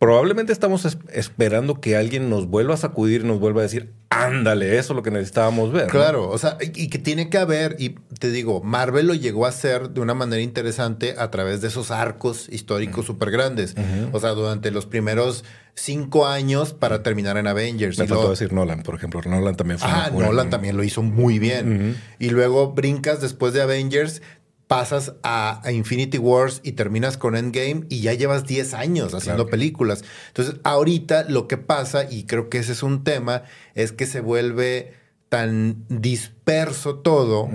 [0.00, 4.78] probablemente estamos esperando que alguien nos vuelva a sacudir y nos vuelva a decir, ándale,
[4.78, 5.88] eso es lo que necesitábamos ver.
[5.88, 9.50] Claro, o sea, y que tiene que haber, y te digo, Marvel lo llegó a
[9.50, 13.74] hacer de una manera interesante a través de esos arcos históricos súper grandes.
[14.12, 17.98] O sea, durante los primeros cinco años para terminar en Avengers.
[17.98, 19.20] Me faltó decir Nolan, por ejemplo.
[19.26, 19.88] Nolan también fue.
[19.90, 21.98] Ah, Nolan también lo hizo muy bien.
[22.18, 24.22] Y luego brincas después de Avengers,
[24.70, 30.04] pasas a, Infinity Wars y terminas con Endgame y ya llevas 10 años haciendo películas.
[30.28, 33.42] Entonces, ahorita lo que pasa, y creo que ese es un tema,
[33.74, 34.94] es que se vuelve
[35.28, 37.48] tan disperso todo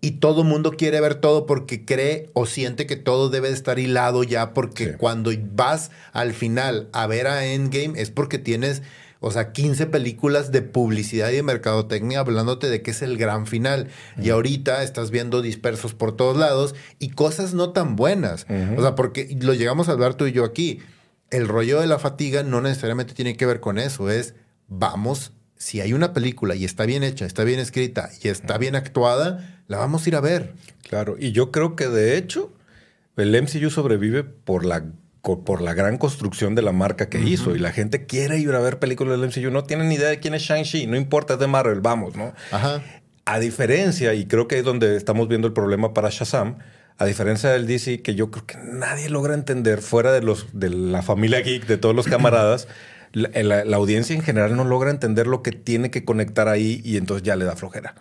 [0.00, 4.24] y todo mundo quiere ver todo porque cree o siente que todo debe estar hilado
[4.24, 8.80] ya porque cuando vas al final a ver a Endgame es porque tienes
[9.24, 13.46] o sea, 15 películas de publicidad y de mercadotecnia hablándote de que es el gran
[13.46, 13.88] final.
[14.20, 18.46] Y ahorita estás viendo dispersos por todos lados y cosas no tan buenas.
[18.76, 20.80] O sea, porque lo llegamos a hablar tú y yo aquí.
[21.30, 24.10] El rollo de la fatiga no necesariamente tiene que ver con eso.
[24.10, 24.34] Es,
[24.68, 28.76] vamos, si hay una película y está bien hecha, está bien escrita y está bien
[28.76, 30.52] actuada, la vamos a ir a ver.
[30.82, 32.52] Claro, y yo creo que de hecho
[33.16, 34.84] el MCU sobrevive por la
[35.24, 38.60] por la gran construcción de la marca que hizo y la gente quiere ir a
[38.60, 41.40] ver películas del MCU, no tienen ni idea de quién es Shang-Chi, no importa, es
[41.40, 42.34] de Marvel, vamos, ¿no?
[42.52, 42.82] Ajá.
[43.24, 46.58] A diferencia, y creo que es donde estamos viendo el problema para Shazam,
[46.98, 50.68] a diferencia del DC, que yo creo que nadie logra entender fuera de, los, de
[50.68, 52.68] la familia geek, de todos los camaradas,
[53.14, 57.22] la, audiencia en general no logra entender lo que tiene que conectar ahí y entonces
[57.22, 57.94] ya le da flojera.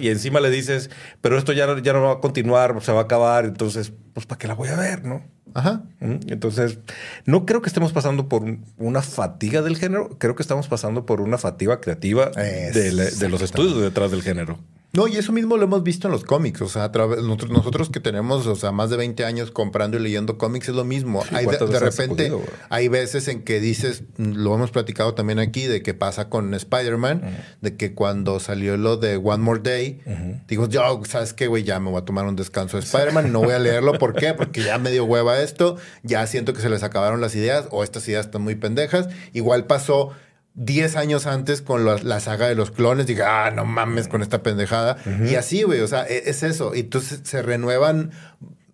[0.00, 3.04] Y, encima le dices, pero esto ya, ya no va a continuar, se va a
[3.04, 5.22] acabar, entonces, pues, ¿para qué la voy a ver, no?
[5.54, 5.82] Ajá.
[6.00, 6.78] Entonces,
[7.24, 8.42] no creo que estemos pasando por
[8.76, 13.80] una fatiga del género, creo que estamos pasando por una fatiga creativa de los estudios
[13.80, 14.58] detrás del género.
[14.94, 16.62] No, y eso mismo lo hemos visto en los cómics.
[16.62, 20.00] O sea, a través, nosotros, que tenemos, o sea, más de 20 años comprando y
[20.00, 21.22] leyendo cómics es lo mismo.
[21.32, 22.32] hay de, repente,
[22.68, 27.22] hay veces en que dices, lo hemos platicado también aquí, de que pasa con Spider-Man,
[27.60, 30.00] de que cuando salió lo de One More Day,
[30.46, 31.64] digo, yo, ¿sabes qué, güey?
[31.64, 33.98] Ya me voy a tomar un descanso de Spider-Man, no voy a leerlo.
[33.98, 34.32] ¿Por qué?
[34.34, 37.82] Porque ya me dio hueva esto, ya siento que se les acabaron las ideas o
[37.82, 39.08] estas ideas están muy pendejas.
[39.32, 40.12] Igual pasó
[40.54, 44.42] 10 años antes con la, saga de los clones, diga, ah, no mames con esta
[44.42, 44.96] pendejada.
[45.28, 46.74] Y así, güey, o sea, e, es, eso.
[46.74, 48.12] Y entonces se renuevan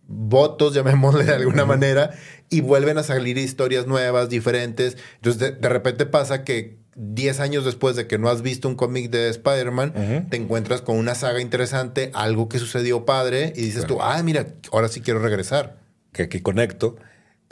[0.06, 2.10] votos, llamémosle de alguna manera,
[2.50, 4.98] y vuelven a salir historias nuevas, diferentes.
[5.16, 9.10] Entonces, de, repente pasa que 10 años después de que no has visto un cómic
[9.10, 14.02] de Spider-Man, te encuentras con una saga interesante, algo que sucedió padre, y dices tú,
[14.02, 15.78] ah, mira, ahora sí quiero regresar.
[16.12, 16.96] Que aquí conecto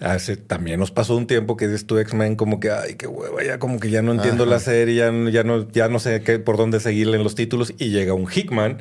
[0.01, 3.43] Hace, también nos pasó un tiempo que dices tu X-Men como que, ay, qué hueva,
[3.43, 5.11] ya como que ya no entiendo la serie, ya,
[5.43, 8.79] no, ya no sé qué, por dónde seguirle en los títulos y llega un Hickman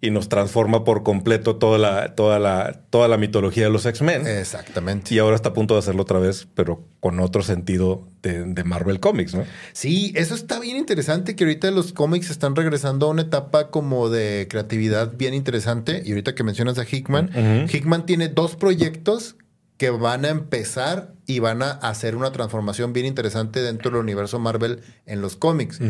[0.00, 4.26] y nos transforma por completo toda la, toda la, toda la mitología de los X-Men.
[4.26, 5.14] Exactamente.
[5.14, 8.64] Y ahora está a punto de hacerlo otra vez, pero con otro sentido de, de,
[8.64, 9.44] Marvel Comics, ¿no?
[9.72, 14.08] Sí, eso está bien interesante, que ahorita los cómics están regresando a una etapa como
[14.08, 16.02] de creatividad bien interesante.
[16.04, 19.36] Y ahorita que mencionas a Hickman, Hickman tiene dos proyectos
[19.78, 24.38] que van a empezar y van a hacer una transformación bien interesante dentro del universo
[24.38, 25.80] Marvel en los cómics.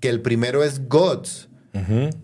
[0.00, 1.48] Que el primero es Gods.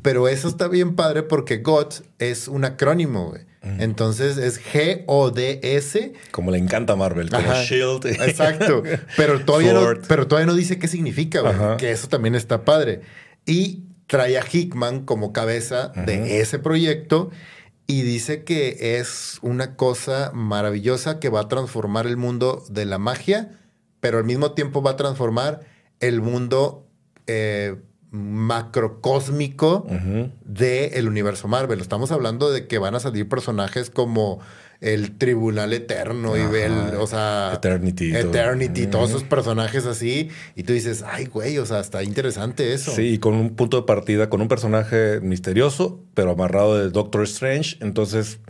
[0.03, 3.43] Pero eso está bien padre porque Gods es un acrónimo, güey.
[3.63, 6.13] Entonces es G-O-D-S.
[6.31, 8.05] Como le encanta a Marvel, como Shield.
[8.05, 8.83] Exacto.
[9.17, 11.79] Pero todavía, no, pero todavía no dice qué significa, güey.
[11.79, 13.01] Que eso también está padre.
[13.47, 17.31] Y trae a Hickman como cabeza de ese proyecto
[17.87, 22.99] y dice que es una cosa maravillosa que va a transformar el mundo de la
[22.99, 23.59] magia,
[24.01, 25.61] pero al mismo tiempo va a transformar
[26.01, 26.87] el mundo
[27.27, 27.77] eh,
[28.11, 29.87] macrocósmico
[30.45, 31.81] del universo Marvel.
[31.81, 34.41] Estamos hablando de que van a salir personajes como
[34.85, 40.29] el Tribunal Eterno y el, o sea, Eternity, Eternity, todos esos personajes así.
[40.55, 42.93] Y tú dices, ay, güey, o sea, está interesante eso.
[42.93, 47.79] Sí, con un punto de partida, con un personaje misterioso, pero amarrado de Doctor Strange.
[47.81, 48.41] Entonces,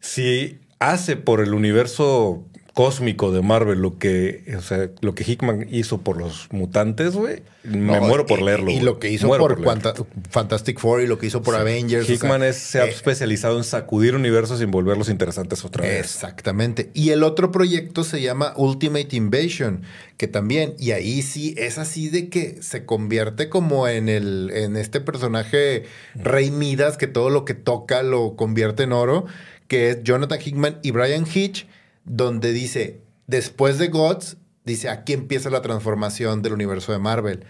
[0.00, 5.66] si hace por el universo cósmico de Marvel, lo que, o sea, lo que Hickman
[5.70, 8.70] hizo por los mutantes, güey, me No, muero por y- leerlo.
[8.70, 12.04] Y, lo que hizo Muero por, Fantastic Four y lo que hizo por Avengers.
[12.04, 15.84] o sea, Hickman es, se ha eh, especializado en sacudir universos y volverlos interesantes otra
[15.84, 16.00] vez.
[16.00, 16.90] Exactamente.
[16.94, 19.82] Y el otro proyecto se llama Ultimate Invasion,
[20.16, 24.76] que también, y ahí sí es así de que se convierte como en el, en
[24.78, 29.26] este personaje Rey Midas, que todo lo que toca lo convierte en oro,
[29.68, 31.66] que es Jonathan Hickman y Brian Hitch,
[32.04, 37.44] donde dice, después de Gods, dice, aquí empieza la transformación del universo de Marvel.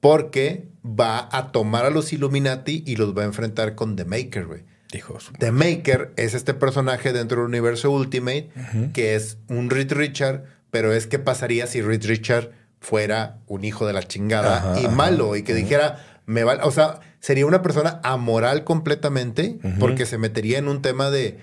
[0.00, 4.46] Porque va a tomar a los Illuminati y los va a enfrentar con The Maker,
[4.46, 4.64] güey.
[4.92, 8.50] Dijo The Maker es este personaje dentro del universo Ultimate
[8.92, 13.86] que es un Reed Richard, pero es qué pasaría si Reed Richard fuera un hijo
[13.86, 17.46] de la chingada Ajá, y ajá, malo y que dijera, me vale, o sea, sería
[17.46, 21.38] una persona amoral completamente porque se metería en un tema de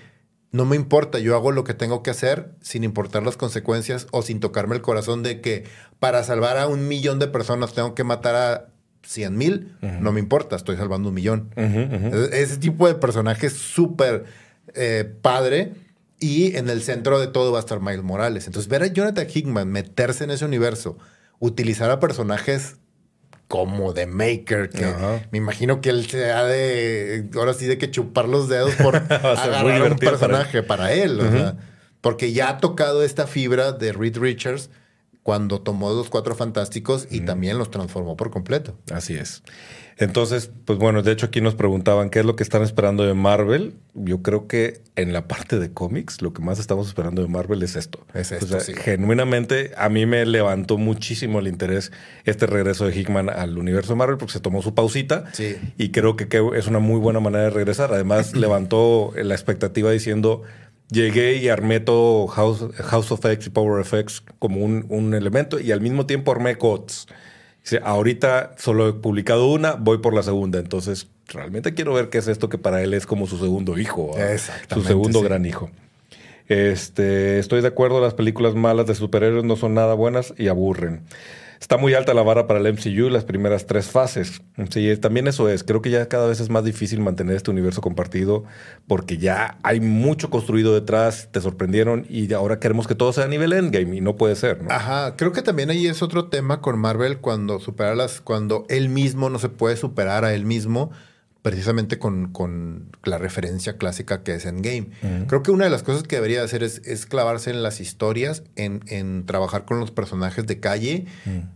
[0.50, 4.22] no me importa, yo hago lo que tengo que hacer sin importar las consecuencias o
[4.22, 5.64] sin tocarme el corazón de que
[6.00, 8.68] para salvar a un millón de personas tengo que matar a
[9.02, 11.50] 100 mil, no me importa, estoy salvando un millón.
[12.14, 14.24] E- Ese tipo de personaje es súper
[14.74, 15.72] eh, padre.
[16.20, 18.46] Y en el centro de todo va a estar Miles Morales.
[18.48, 20.98] Entonces, ver a Jonathan Hickman meterse en ese universo,
[21.38, 22.76] utilizar a personajes
[23.48, 25.22] como The Maker, que Ajá.
[25.32, 28.96] me imagino que él se ha de, ahora sí, de que chupar los dedos por
[29.10, 31.18] agarrar un para personaje para él.
[31.18, 31.56] o sea,
[32.02, 34.70] porque ya ha tocado esta fibra de Reed Richards
[35.28, 38.78] cuando tomó los cuatro fantásticos y también los transformó por completo.
[38.90, 39.42] Así es.
[39.98, 43.12] Entonces, pues bueno, de hecho aquí nos preguntaban qué es lo que están esperando de
[43.12, 43.74] Marvel.
[43.92, 47.62] Yo creo que en la parte de cómics lo que más estamos esperando de Marvel
[47.62, 48.06] es esto.
[48.14, 48.72] Es esto, O sea, sí.
[48.74, 51.92] genuinamente a mí me levantó muchísimo el interés
[52.24, 55.56] este regreso de Hickman al universo de Marvel porque se tomó su pausita Sí.
[55.76, 57.92] y creo que es una muy buena manera de regresar.
[57.92, 60.40] Además, levantó la expectativa diciendo,
[60.90, 65.60] llegué y armé todo House, House of X y Power FX como un, un elemento
[65.60, 67.06] y al mismo tiempo armé COTS.
[67.62, 70.58] Dice, ahorita solo he publicado una, voy por la segunda.
[70.58, 74.12] Entonces, realmente quiero ver qué es esto que para él es como su segundo hijo.
[74.72, 75.24] Su segundo sí.
[75.24, 75.70] gran hijo.
[76.48, 81.02] Este, estoy de acuerdo, las películas malas de superhéroes no son nada buenas y aburren.
[81.60, 84.42] Está muy alta la vara para el MCU, las primeras tres fases.
[84.70, 85.64] Sí, también eso es.
[85.64, 88.44] Creo que ya cada vez es más difícil mantener este universo compartido
[88.86, 93.28] porque ya hay mucho construido detrás, te sorprendieron y ahora queremos que todo sea a
[93.28, 94.60] nivel endgame y no puede ser.
[94.68, 98.88] Ajá, creo que también ahí es otro tema con Marvel cuando supera las, cuando él
[98.88, 100.90] mismo no se puede superar a él mismo,
[101.48, 104.90] precisamente con, con la referencia clásica que es Endgame.
[105.26, 108.42] Creo que una de las cosas que debería hacer es, es clavarse en las historias,
[108.56, 111.06] en, en trabajar con los personajes de calle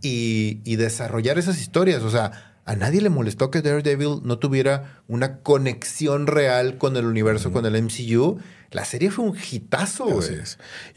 [0.01, 2.01] y, y desarrollar esas historias.
[2.03, 7.05] O sea, a nadie le molestó que Daredevil no tuviera una conexión real con el
[7.05, 8.39] universo, con el MCU.
[8.71, 10.29] La serie fue un hitazo, güey.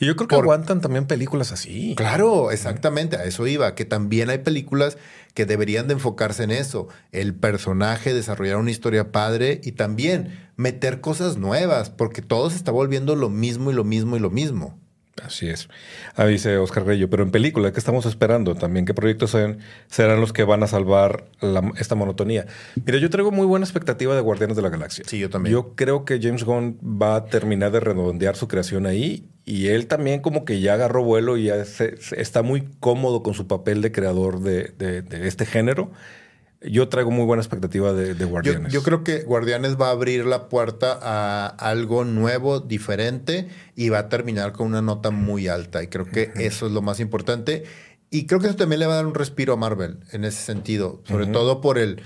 [0.01, 1.95] Y yo creo que Por- aguantan también películas así.
[1.95, 4.97] Claro, exactamente, a eso iba, que también hay películas
[5.37, 11.03] que deberían de enfocarse en eso, el personaje, desarrollar una historia padre y también meter
[11.03, 14.81] cosas nuevas, porque todo se está volviendo lo mismo y lo mismo y lo mismo.
[15.24, 15.68] Así es.
[16.14, 18.85] Ah, dice Oscar Reyo, pero en película, ¿qué estamos esperando también?
[18.85, 22.46] ¿Qué proyectos serán, serán los que van a salvar la- esta monotonía?
[22.85, 25.05] Mira, yo traigo muy buena expectativa de Guardianes de la Galaxia.
[25.07, 25.52] Sí, yo también.
[25.55, 29.87] Yo creo que James Gunn va a terminar de redondear su creación ahí y él
[29.87, 33.46] también como que ya agarró vuelo y ya se- se- está muy cómodo con su
[33.46, 35.90] papel de creador de, de- de este género.
[36.70, 38.72] Yo traigo muy buena expectativa de, de Yo, Guardianes.
[38.72, 43.98] yo creo que Guardianes va a abrir la puerta a algo nuevo, diferente y va
[44.00, 45.83] a terminar con una nota muy alta.
[45.83, 47.64] Y creo que eso es lo más importante.
[48.11, 50.42] Y creo que eso también le va a dar un respiro a Marvel en ese
[50.42, 52.02] sentido, sobre todo por el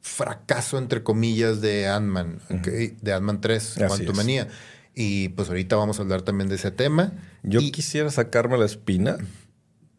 [0.00, 2.66] fracaso, entre comillas, de Ant-Man, ¿ok?
[3.00, 4.48] de Ant-Man 3, Así Quantumania.
[4.94, 7.12] Y pues ahorita vamos a hablar también de ese tema.
[7.42, 9.16] Yo Y- quisiera sacarme la espina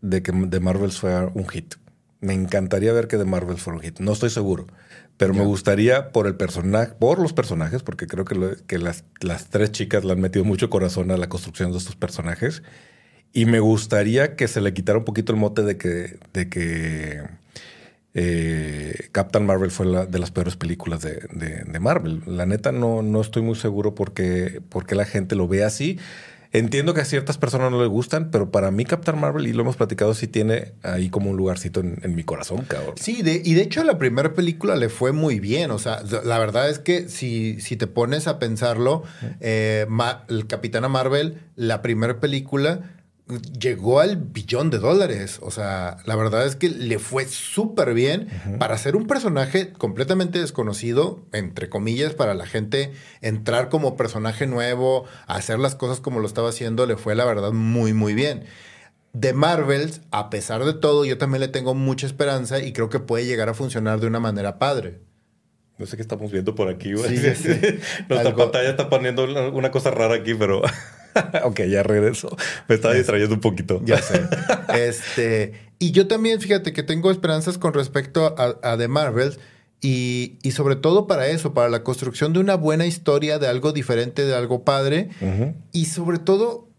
[0.02, 1.76] de que The Marvels fuera un hit.
[2.24, 4.00] Me encantaría ver que The Marvels fuera un hit.
[4.00, 4.68] No estoy seguro,
[5.18, 9.04] pero me gustaría por el personaje, por los personajes, porque creo que, lo- que las,
[9.22, 12.64] las tres chicas le han metido mucho corazón a la construcción de estos personajes.
[13.34, 17.24] Y me gustaría que se le quitara un poquito el mote de que, de que
[18.14, 22.22] eh, Captain Marvel fue la, de las peores películas de, de- de Marvel.
[22.28, 26.00] La neta no, no estoy muy seguro porque, porque la gente lo ve así.
[26.54, 29.64] Entiendo que a ciertas personas no le gustan, pero para mí Captain Marvel, y lo
[29.64, 32.94] hemos platicado, sí tiene ahí como un lugarcito en, en mi corazón, cabrón.
[32.96, 35.72] Sí, de- y de hecho la primera película le fue muy bien.
[35.72, 39.04] O sea, la verdad es que si, si te pones a pensarlo,
[39.40, 42.82] eh, Ma- el Capitana Marvel, la primera película
[43.28, 45.40] llegó al billón de dólares.
[45.42, 48.28] O sea, la verdad es que le fue súper bien
[48.60, 55.06] para ser un personaje completamente desconocido, entre comillas, para la gente entrar como personaje nuevo,
[55.28, 58.44] hacer las cosas como lo estaba haciendo, le fue la verdad muy, muy bien.
[59.14, 63.00] De Marvels, a pesar de todo, yo también le tengo mucha esperanza y creo que
[63.00, 65.02] puede llegar a funcionar de una manera padre.
[65.78, 67.18] No sé qué estamos viendo por aquí, güey.
[67.18, 67.50] Sí, sí.
[68.10, 70.62] Nuestra pantalla está poniendo una cosa rara aquí, pero...
[71.44, 72.36] ok, ya regreso.
[72.68, 73.82] Me estaba distrayendo un poquito.
[73.86, 74.22] Ya sé.
[74.74, 79.40] este, y yo también, fíjate que tengo esperanzas con respecto a, The Marvels.
[79.82, 84.26] Y, sobre todo para eso, para la construcción de una buena historia, de algo diferente,
[84.26, 85.10] de algo padre.
[85.74, 86.70] Y sobre todo,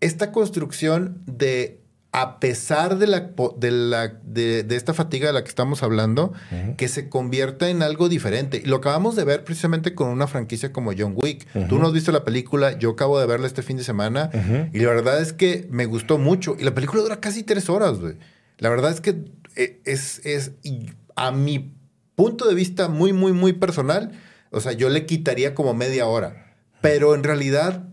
[0.00, 1.83] esta construcción de
[2.16, 6.32] a pesar de, la, de, la, de, esta fatiga de la que estamos hablando,
[6.76, 8.62] que se convierta en algo diferente.
[8.64, 11.44] Y lo acabamos de ver precisamente con una franquicia como John Wick.
[11.68, 14.30] Tú no has visto la película, yo acabo de verla este fin de semana
[14.72, 16.54] y la verdad es que me gustó mucho.
[16.56, 18.14] Y la película dura casi tres horas, güey.
[18.58, 19.24] La verdad es que
[19.56, 20.52] eh, es, es
[21.16, 21.74] a mi
[22.14, 24.12] punto de vista muy, muy, muy personal,
[24.52, 26.54] o sea, yo le quitaría como media hora.
[26.80, 27.88] Pero en realidad,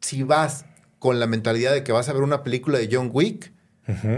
[0.00, 0.66] si vas
[1.04, 3.52] con la mentalidad de que vas a ver una película de John Wick,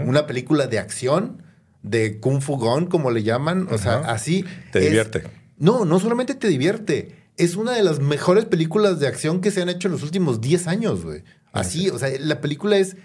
[0.05, 1.43] una película de acción,
[1.83, 3.67] de Kung Fu Gone, como le llaman.
[3.71, 4.45] O sea, así.
[4.71, 5.23] Te divierte.
[5.57, 7.13] No, no solamente te divierte.
[7.35, 10.39] Es una de las mejores películas de acción que se han hecho en los últimos
[10.39, 11.25] 10 años, güey.
[11.51, 12.95] Así, o sea, la película es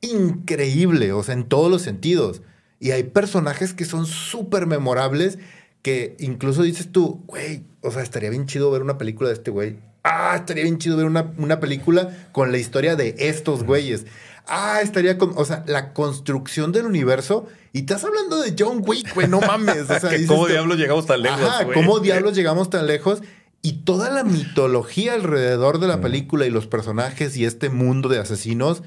[0.00, 2.40] increíble, o sea, en todos los sentidos.
[2.78, 5.40] Y hay personajes que son súper memorables
[5.82, 9.50] que incluso dices tú, güey, o sea, estaría bien chido ver una película de este
[9.50, 14.06] güey ah, estaría bien chido ver una, película con la historia de estos güeyes.
[14.46, 17.48] Ah, estaría con, o sea, la construcción del universo.
[17.72, 19.90] Y estás hablando de John Wick, güey, no mames.
[19.90, 21.40] O sea, ¿Cómo diablos llegamos tan lejos?
[21.40, 23.22] Ajá, ¿cómo diablos llegamos tan lejos?
[23.62, 28.18] Y toda la mitología alrededor de la película y los personajes y este mundo de
[28.18, 28.82] asesinos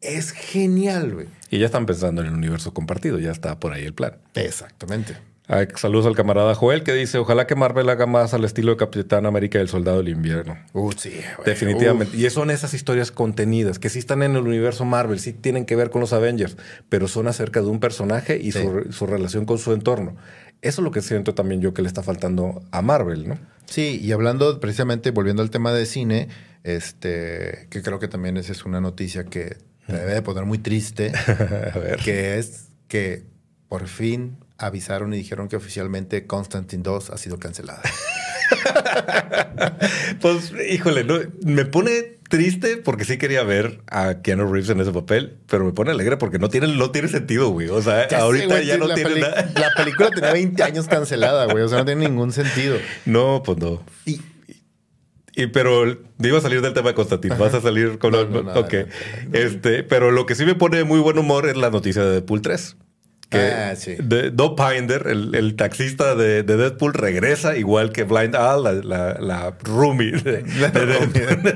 [0.00, 1.26] es genial, güey.
[1.50, 4.16] Y ya están pensando en el universo compartido, ya está por ahí el plan.
[4.34, 5.18] Exactamente.
[5.46, 8.78] Ah, saludos al camarada Joel que dice, ojalá que Marvel haga más al estilo de
[8.78, 10.56] Capitán América y el Soldado del Invierno.
[10.72, 11.12] Uh, sí,
[11.44, 12.16] Definitivamente.
[12.16, 15.76] Y son esas historias contenidas que sí están en el universo Marvel, sí tienen que
[15.76, 16.56] ver con los Avengers,
[16.88, 20.16] pero son acerca de un personaje y su, relación con su entorno.
[20.62, 23.38] Eso es lo que siento también yo que le está faltando a Marvel, ¿no?
[23.66, 26.28] Sí, y hablando precisamente, volviendo al tema de cine,
[26.62, 30.56] este, que creo que también esa es una noticia que me debe de poner muy
[30.56, 31.12] triste,
[31.74, 31.98] a ver.
[32.02, 33.24] que es que
[33.68, 37.82] por fin avisaron y dijeron que oficialmente Constantine 2 ha sido cancelada.
[40.20, 41.04] pues, híjole,
[41.44, 45.72] me pone triste porque sí quería ver a Keanu Reeves en ese papel, pero me
[45.72, 47.68] pone alegre porque no tiene, no tiene sentido, güey.
[47.68, 49.50] O sea, ahorita ya no tiene nada.
[49.54, 51.64] La película tenía 20 años cancelada, güey.
[51.64, 52.76] O sea, no tiene ningún sentido.
[53.04, 53.82] No, pues no.
[54.06, 54.20] Y,
[55.34, 55.84] y pero
[56.18, 57.36] iba a salir del tema de Constantine.
[57.36, 58.14] Vas a salir con.
[58.14, 58.74] ok.
[59.32, 62.40] este, pero lo que sí me pone muy buen humor es la noticia de Deadpool
[62.40, 62.76] 3
[63.38, 63.96] ah, sí.
[63.98, 70.42] de, Pinder, el, taxista de, Deadpool, regresa, igual que Blind Al, la, la, roomie, de,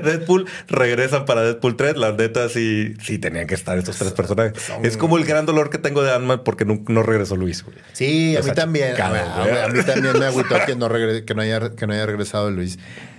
[0.03, 1.97] Deadpool, regresan para Deadpool 3.
[1.97, 4.53] La neta, sí, sí tenían que estar estos tres personajes.
[4.83, 7.65] Es como el gran dolor que tengo de ant porque no, regresó Luis.
[7.93, 8.99] Sí, a mí también.
[8.99, 12.77] a, mí también me agüitó que no, que, no haya, que no haya regresado Luis.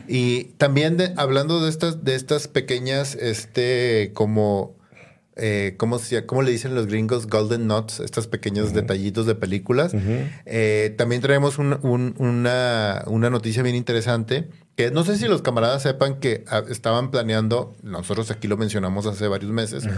[0.09, 4.77] Y también hablando de estas, de estas pequeñas, este, como
[5.40, 5.98] eh, ¿cómo,
[6.42, 7.26] le dicen los gringos?
[7.26, 9.92] Golden Nuts, estos pequeños detallitos de películas.
[10.44, 16.44] Eh, también traemos una, noticia bien interesante, que no sé si los camaradas sepan que
[16.48, 19.88] ah, estaban planeando, nosotros aquí lo mencionamos hace varios meses,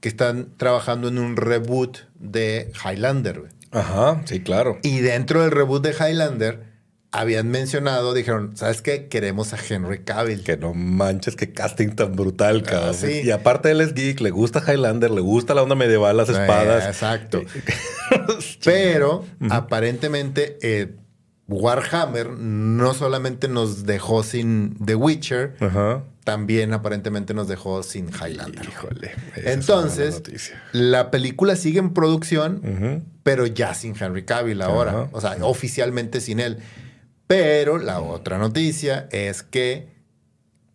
[0.00, 3.48] que están trabajando en un reboot de Highlander.
[3.72, 4.78] Ajá, sí, claro.
[4.82, 6.71] Y dentro del reboot de Highlander
[7.12, 9.08] habían mencionado, dijeron, ¿sabes qué?
[9.08, 10.42] Queremos a Henry Cavill.
[10.42, 13.10] Que no manches, qué casting tan brutal, ah, cabrón.
[13.22, 16.86] Y aparte él es geek, le gusta Highlander, le gusta la onda medieval, las espadas.
[16.86, 17.42] exacto.
[18.64, 20.96] Pero aparentemente eh,
[21.48, 25.56] Warhammer no solamente nos dejó sin The Witcher,
[26.24, 28.64] también aparentemente nos dejó sin Highlander.
[28.64, 29.12] Híjole.
[29.36, 30.22] Entonces,
[30.72, 35.08] la película sigue en producción, pero ya sin Henry Cavill ahora.
[35.12, 36.58] O sea, oficialmente sin él.
[37.32, 39.88] Pero la otra noticia es que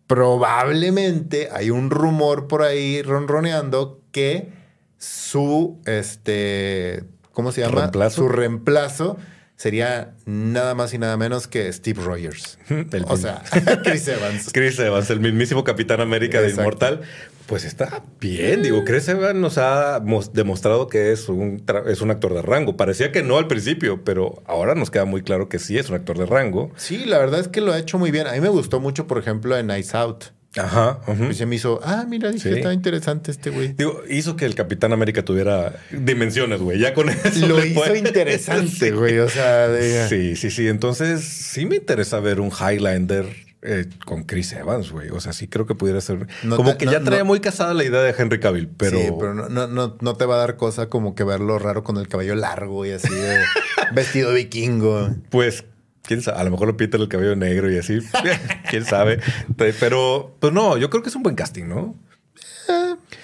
[0.08, 4.48] probablemente hay un rumor por ahí ronroneando que
[4.96, 7.92] su, este, ¿cómo se llama?
[8.10, 9.18] Su reemplazo
[9.54, 12.58] sería nada más y nada menos que Steve Rogers.
[13.06, 13.40] o sea,
[13.84, 14.50] Chris Evans.
[14.52, 17.02] Chris Evans, el mismísimo Capitán América de Inmortal.
[17.48, 20.00] Pues está bien, digo, Chris Evans nos ha
[20.34, 22.76] demostrado que es un, es un actor de rango.
[22.76, 25.96] Parecía que no al principio, pero ahora nos queda muy claro que sí es un
[25.96, 26.70] actor de rango.
[26.76, 28.26] Sí, la verdad es que lo ha hecho muy bien.
[28.26, 30.24] A mí me gustó mucho, por ejemplo, en Nice Out.
[30.56, 31.00] Ajá.
[31.32, 32.56] se me hizo, ah, mira, dije, Sí.
[32.58, 33.74] está interesante este güey.
[33.74, 36.78] Digo, hizo que el Capitán América tuviera dimensiones, güey.
[36.78, 37.46] Ya con eso.
[37.46, 39.18] Lo hizo puede- interesante, güey.
[39.20, 40.68] O sea, de- Sí, sí, sí.
[40.68, 43.26] Entonces, sí me interesa ver un Highlander
[43.62, 45.08] eh, con Chris Evans, güey.
[45.10, 46.26] O sea, sí creo que pudiera ser.
[46.44, 48.68] No como te- que no- ya traía no- muy casada la idea de Henry Cavill,
[48.68, 48.98] pero.
[48.98, 51.96] Sí, pero no, no, no, te va a dar cosa como que verlo raro con
[51.96, 53.38] el cabello largo y así de
[53.94, 55.10] vestido vikingo.
[55.30, 55.64] Pues,
[56.02, 56.38] quién sabe.
[56.40, 57.98] A lo mejor lo pintan el cabello negro y así.
[58.70, 59.18] quién sabe.
[59.56, 61.96] Pe- Pero, pues no, yo creo que es un buen casting, ¿no?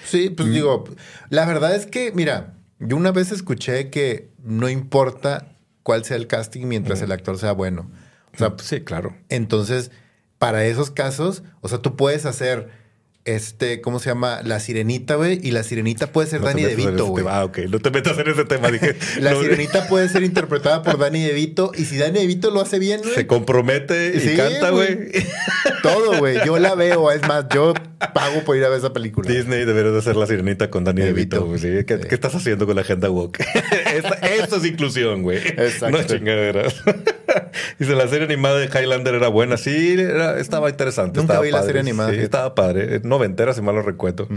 [0.05, 0.85] Sí, pues digo,
[1.29, 5.49] la verdad es que, mira, yo una vez escuché que no importa
[5.83, 7.89] cuál sea el casting mientras el actor sea bueno.
[8.33, 9.15] O sea, sí, claro.
[9.29, 9.91] entonces,
[10.45, 12.67] para esos casos, o sea, tú puedes hacer
[13.23, 14.41] este, ¿cómo se llama?
[14.43, 17.25] La sirenita, güey, y la sirenita puede ser No Danny DeVito, güey.
[17.27, 17.57] Ah, ok.
[17.69, 18.69] No te metas en ese tema.
[18.69, 18.95] Dije.
[19.19, 22.77] La no, sirenita puede ser interpretada por Danny DeVito, y si Danny DeVito lo hace
[22.77, 25.09] bien, güey, Se compromete y Sí, canta, güey.
[25.81, 26.37] todo, güey.
[26.45, 27.73] Yo la veo, es más, yo
[28.13, 29.27] pago por ir a ver esa película.
[29.27, 31.43] Disney debería de hacer la sirenita con Danny DeVito.
[31.47, 31.69] Güey, ¿sí?
[31.87, 32.03] ¿Qué, Sí.
[32.07, 33.39] qué estás haciendo con la agenda woke?
[34.21, 35.39] Esto es inclusión, güey.
[35.39, 35.97] Exacto.
[35.97, 36.75] No chingaderas.
[37.79, 39.57] Dice, la serie animada de Highlander era buena.
[39.57, 41.19] Sí, era- estaba interesante.
[41.19, 43.01] Nunca estaba vi la serie animada, Sí, estaba padre.
[43.03, 44.27] Noventera, si mal no recuerdo.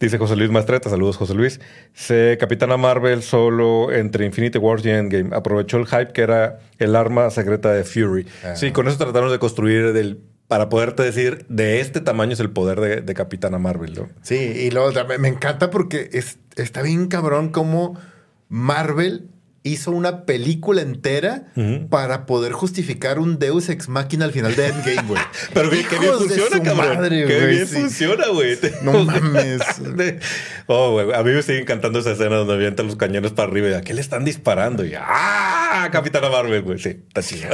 [0.00, 0.90] Dice José Luis Mastreta.
[0.90, 1.60] Saludos, José Luis.
[1.92, 5.34] Se Capitana Marvel solo entre Infinity Wars y Endgame.
[5.34, 8.26] Aprovechó el hype que era el arma secreta de Fury.
[8.44, 8.56] Ah.
[8.56, 10.20] Sí, con eso trataron de construir del...
[10.48, 14.08] Para poderte decir, de este tamaño es el poder de, de Capitana Marvel, ¿no?
[14.20, 17.98] Sí, y luego me encanta porque es, está bien cabrón cómo
[18.50, 19.28] Marvel
[19.64, 21.46] hizo una película entera
[21.88, 25.22] para poder justificar un Deus Ex Máquina al final de Endgame, güey.
[25.54, 26.98] Pero bien, que bien funciona, cabrón.
[26.98, 27.74] madre, güey, bien sí.
[27.76, 28.58] funciona, güey.
[28.82, 29.62] No mames.
[30.66, 31.14] Oh, güey.
[31.14, 33.80] A mí me sigue encantando esa escena donde avientan los cañones para arriba y a
[33.80, 34.84] qué le están disparando.
[34.84, 35.88] Y ¡ah!
[35.90, 36.78] Capitana Marvel, güey.
[36.78, 37.48] Sí, está chido.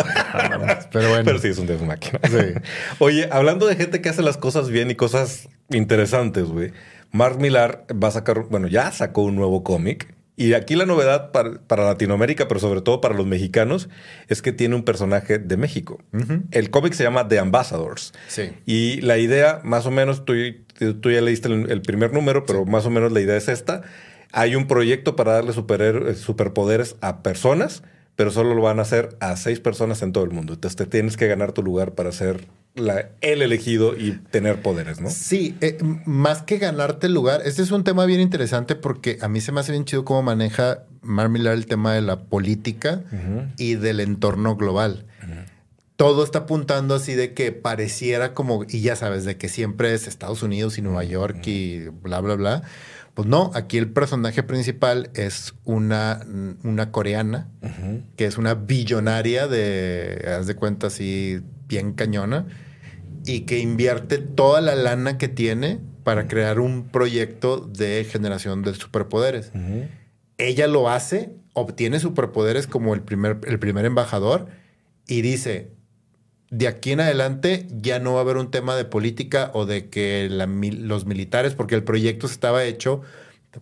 [0.92, 1.24] Pero bueno.
[1.24, 2.18] Pero sí, es un deus máquina.
[2.28, 2.60] Sí.
[2.98, 6.72] Oye, hablando de gente que hace las cosas bien y cosas interesantes, güey.
[7.12, 10.12] Mark Millar va a sacar, bueno, ya sacó un nuevo cómic.
[10.40, 13.90] Y aquí la novedad para, para Latinoamérica, pero sobre todo para los mexicanos,
[14.28, 15.98] es que tiene un personaje de México.
[16.50, 18.14] El cómic se llama The Ambassadors.
[18.28, 18.52] Sí.
[18.64, 20.32] Y la idea, más o menos, tú,
[21.02, 23.82] tú ya leíste el, el primer número, pero más o menos la idea es esta.
[24.32, 27.82] Hay un proyecto para darle superhéroes- superpoderes a personas,
[28.16, 30.54] pero solo lo van a hacer a seis personas en todo el mundo.
[30.54, 35.00] Entonces te tienes que ganar tu lugar para ser la- el elegido y tener poderes,
[35.00, 35.10] ¿no?
[35.10, 39.28] Sí, eh, más que ganarte el lugar, este es un tema bien interesante porque a
[39.28, 43.02] mí se me hace bien chido cómo maneja Mark Millar el tema de la política
[43.56, 45.06] y del entorno global.
[45.96, 50.06] Todo está apuntando así de que pareciera como, y ya sabes, de que siempre es
[50.06, 52.62] Estados Unidos y Nueva York y bla, bla, bla.
[53.12, 56.24] Pues no, aquí el personaje principal es una,
[56.64, 57.48] una coreana
[58.16, 61.40] que es una billonaria de, haz de cuenta así,
[61.70, 62.46] bien cañona
[63.24, 68.74] y que invierte toda la lana que tiene para crear un proyecto de generación de
[68.74, 69.52] superpoderes.
[70.36, 74.48] Ella lo hace, obtiene superpoderes como el primer, el primer embajador
[75.06, 75.70] y dice,
[76.50, 79.88] de aquí en adelante ya no va a haber un tema de política o de
[79.88, 83.02] que la los militares, porque el proyecto estaba hecho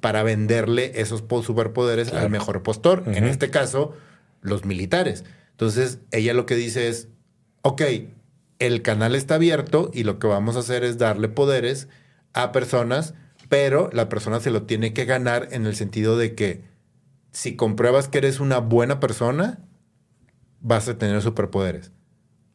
[0.00, 2.24] para venderle esos po- superpoderes Claro.
[2.26, 3.94] al mejor postor, en este caso,
[4.40, 5.24] los militares.
[5.50, 7.08] Entonces, ella lo que dice es,
[7.68, 7.82] ok,
[8.58, 11.88] el canal está abierto y lo que vamos a hacer es darle poderes
[12.32, 13.12] a personas,
[13.50, 16.62] pero la persona se lo tiene que ganar en el sentido de que
[17.30, 19.60] si compruebas que eres una buena persona,
[20.60, 21.92] vas a tener superpoderes.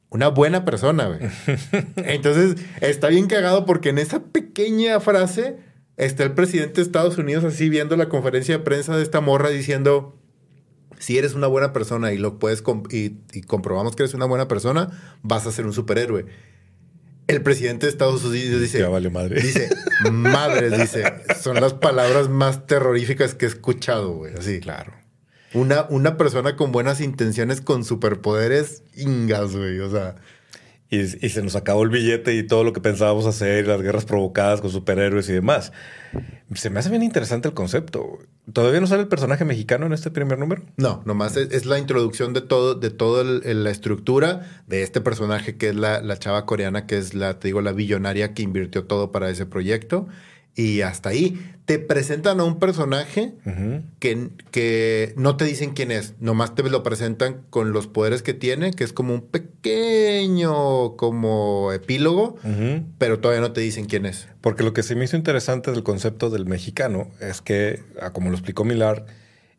[0.09, 1.19] Una buena persona, güey.
[1.97, 5.57] Entonces, está bien cagado porque en esa pequeña frase
[5.95, 9.49] está el presidente de Estados Unidos así viendo la conferencia de prensa de esta morra
[9.49, 10.17] diciendo,
[11.03, 14.25] si eres una buena persona y lo puedes comp- y, y comprobamos que eres una
[14.25, 16.25] buena persona, vas a ser un superhéroe.
[17.27, 19.41] El presidente de Estados Unidos dice, Ya vale madre.
[19.41, 19.69] dice,
[20.11, 21.03] madres, dice,
[21.41, 24.33] son las palabras más terroríficas que he escuchado, güey.
[24.33, 24.59] Así.
[24.61, 24.93] Claro.
[25.53, 29.79] Una, una persona con buenas intenciones, con superpoderes, ingas, güey.
[29.79, 30.15] O sea,
[30.93, 34.61] Y, se nos acabó el billete y todo lo que pensábamos hacer, las guerras provocadas
[34.61, 35.71] con superhéroes y demás.
[36.53, 38.19] Se me hace bien interesante el concepto.
[38.51, 40.61] ¿Todavía no sale el personaje mexicano en este primer número?
[40.77, 45.57] no, nomás es, es la introducción de todo, de toda la estructura de este personaje
[45.57, 48.85] que es la, la chava coreana, que es la, te digo, la billonaria que invirtió
[48.85, 50.07] todo para ese proyecto.
[50.55, 53.33] Y hasta ahí te presentan a un personaje
[53.99, 58.33] que, que no te dicen quién es, nomás te lo presentan con los poderes que
[58.33, 62.35] tiene, que es como un pequeño como epílogo,
[62.97, 64.27] pero todavía no te dicen quién es.
[64.41, 68.29] Porque lo que se me hizo interesante del concepto del mexicano es que, ah, como
[68.29, 69.05] lo explicó Milar,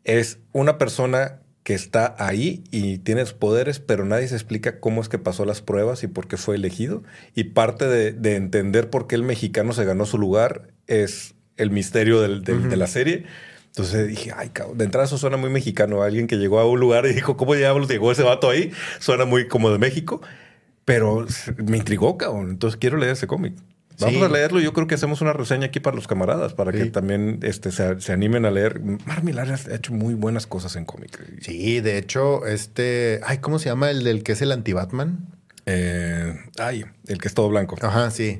[0.03, 5.09] es una persona que está ahí y tienes poderes, pero nadie se explica cómo es
[5.09, 7.01] que pasó las pruebas y por qué fue elegido.
[7.33, 12.21] Y parte de, entender por qué el mexicano se ganó su lugar es el misterio
[12.21, 13.25] de la serie.
[13.67, 16.01] Entonces dije, ay, cabrón, de entrada eso suena muy mexicano.
[16.01, 18.71] Alguien que llegó a un lugar y dijo, ¿cómo diablos llegó ese vato ahí?
[18.99, 20.21] Suena muy como de México,
[20.85, 21.25] pero
[21.57, 22.51] me intrigó, cabrón.
[22.51, 23.53] Entonces quiero leer ese cómic.
[23.99, 24.59] Vamos a leerlo.
[24.59, 28.13] Yo creo que hacemos una reseña aquí para los camaradas, para que también este, se,
[28.13, 28.79] animen a leer.
[28.79, 31.19] Mar Millar ha hecho muy buenas cosas en cómic.
[31.41, 33.21] Sí, de hecho, este.
[33.25, 35.27] Ay, ¿cómo se llama el del que es el anti-Batman?
[35.65, 37.77] Eh, ay, el que es todo blanco.
[37.81, 38.37] Ajá, sí.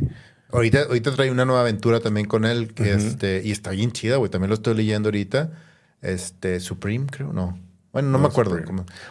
[0.51, 4.17] Ahorita, ahorita trae una nueva aventura también con él, que este, y está bien chida,
[4.17, 4.29] güey.
[4.29, 5.51] También lo estoy leyendo ahorita.
[6.01, 7.59] Este, Supreme, creo, no.
[7.91, 8.59] Bueno, no, me acuerdo.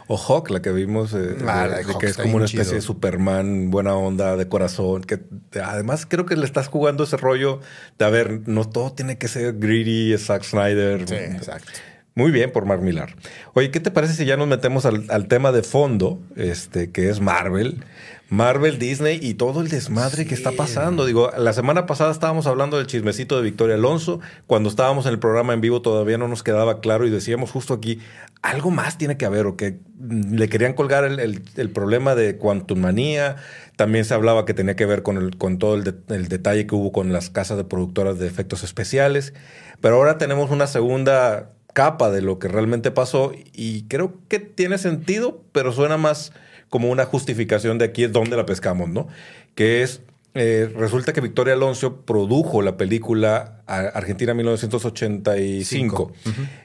[0.08, 3.70] O Hawk, la que vimos, eh, ah, de, que es como una especie de Superman,
[3.70, 5.02] buena onda, de corazón.
[5.04, 5.20] Que
[5.58, 7.60] además creo que le estás jugando ese rollo
[7.98, 11.08] de, a ver, no todo tiene que ser greedy, Zack Snyder.
[11.08, 11.72] Sí, exacto.
[12.16, 13.16] Muy bien por Mark Millar.
[13.54, 17.10] Oye, ¿qué te parece si ya nos metemos al, al tema de fondo, este, que
[17.10, 17.82] es Marvel?
[18.30, 21.06] Marvel, Disney y todo el desmadre que está pasando.
[21.06, 24.20] Digo, la semana pasada estábamos hablando del chismecito de Victoria Alonso.
[24.46, 27.74] Cuando estábamos en el programa en vivo todavía no nos quedaba claro y decíamos justo
[27.74, 28.00] aquí,
[28.42, 33.36] algo más tiene que haber o que le querían colgar el, problema de Quantum Manía.
[33.76, 36.74] También se hablaba que tenía que ver con, el, con todo el, el detalle que
[36.74, 39.34] hubo con las casas de productoras de efectos especiales.
[39.80, 44.78] Pero ahora tenemos una segunda capa de lo que realmente pasó y creo que tiene
[44.78, 46.32] sentido, pero suena más
[46.70, 49.08] como una justificación de aquí es donde la pescamos, ¿no?
[49.54, 50.00] Que es,
[50.34, 56.12] eh, resulta que Victoria Alonso produjo la película Argentina 1985,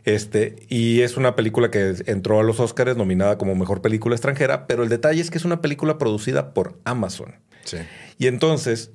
[0.05, 4.67] este, y es una película que entró a los Oscars nominada como Mejor Película Extranjera,
[4.67, 7.35] pero el detalle es que es una película producida por Amazon.
[7.65, 7.77] Sí.
[8.17, 8.91] Y entonces...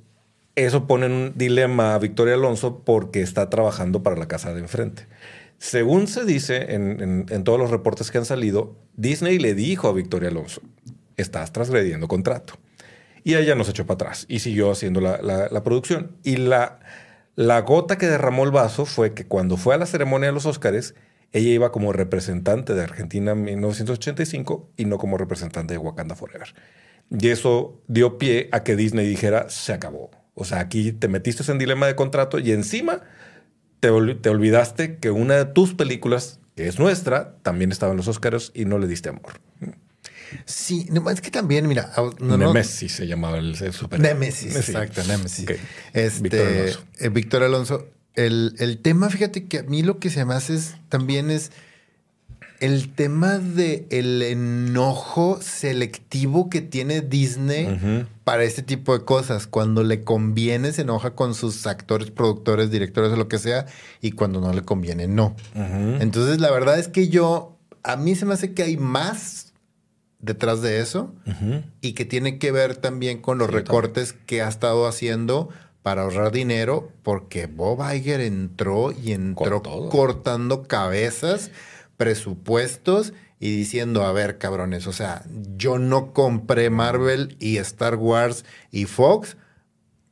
[0.57, 4.61] Eso pone en un dilema a Victoria Alonso porque está trabajando para la casa de
[4.61, 5.05] enfrente.
[5.57, 10.29] Según se dice en, todos los reportes que han salido, Disney le dijo a Victoria
[10.29, 10.61] Alonso,
[11.17, 12.55] estás transgrediendo contrato.
[13.23, 16.17] Y ella nos echó para atrás y siguió haciendo la, producción.
[16.23, 16.79] Y la,
[17.35, 20.45] la gota que derramó el vaso fue que cuando fue a la ceremonia de los
[20.45, 20.93] Óscares,
[21.31, 26.53] ella iba como representante de Argentina en 1985 y no como representante de Wakanda Forever.
[27.09, 30.11] Y eso dio pie a que Disney dijera, se acabó.
[30.33, 33.01] O sea, aquí te metiste en dilema de contrato y encima
[33.79, 38.07] te, te olvidaste que una de tus películas, que es nuestra, también estaba en los
[38.07, 39.39] Óscares y no le diste amor.
[40.45, 41.91] Sí, es que también, mira.
[42.19, 43.99] Nemesis se llamaba el, super.
[43.99, 45.45] Nemesis, exacto, Nemesis.
[45.93, 46.75] Este,
[47.11, 47.87] Víctor Alonso.
[48.15, 51.51] Eh, el, tema, fíjate que a mí lo que se me hace es, también es
[52.59, 59.47] el tema de el enojo selectivo que tiene Disney para este tipo de cosas.
[59.47, 63.65] Cuando le conviene, se enoja con sus actores, productores, directores o lo que sea,
[64.01, 65.35] y cuando no le conviene, no.
[65.53, 69.53] Entonces, la verdad es que yo, a mí se me hace que hay más
[70.19, 71.13] detrás de eso
[71.81, 75.49] y que tiene que ver también con los recortes que ha estado haciendo
[75.83, 81.51] para ahorrar dinero, porque Bob Iger entró y entró cortando cabezas,
[81.97, 85.23] presupuestos y diciendo, a ver, cabrones, o sea,
[85.55, 89.37] yo no compré Marvel y Star Wars y Fox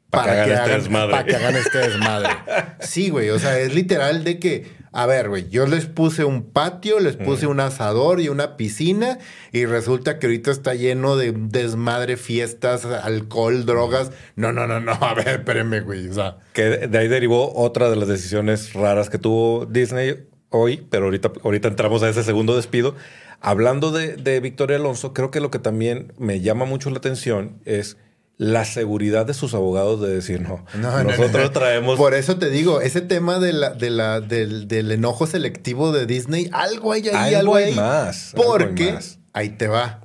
[0.09, 2.29] para, que, hagan, este para que hagan este desmadre.
[2.79, 6.43] sí, güey, o sea, es literal de que a ver, güey, yo les puse un
[6.43, 9.17] patio, les puse un asador y una piscina
[9.51, 14.11] y resulta que ahorita está lleno de desmadre, fiestas, alcohol, drogas.
[14.35, 16.07] No, no, no, no, a ver, espérenme, güey.
[16.09, 16.37] O sea.
[16.53, 21.33] Que de ahí derivó otra de las decisiones raras que tuvo Disney hoy, pero ahorita,
[21.43, 22.95] ahorita entramos a ese segundo despido.
[23.41, 27.59] Hablando de, de Victoria Alonso, creo que lo que también me llama mucho la atención
[27.65, 27.97] es
[28.37, 30.65] la seguridad de sus abogados de decir no.
[31.03, 31.97] nosotros traemos.
[31.97, 36.49] Por eso te digo, ese tema de la, de la, del, enojo selectivo de Disney,
[36.51, 38.33] algo hay ahí, algo, hay más.
[38.35, 38.97] Porque
[39.33, 40.01] ahí te va.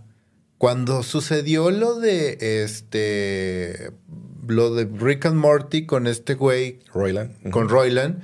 [0.58, 3.92] Cuando sucedió lo de este.
[4.46, 6.80] Lo de Rick and Morty con este güey.
[6.92, 7.50] Royland.
[7.50, 8.22] Con Royland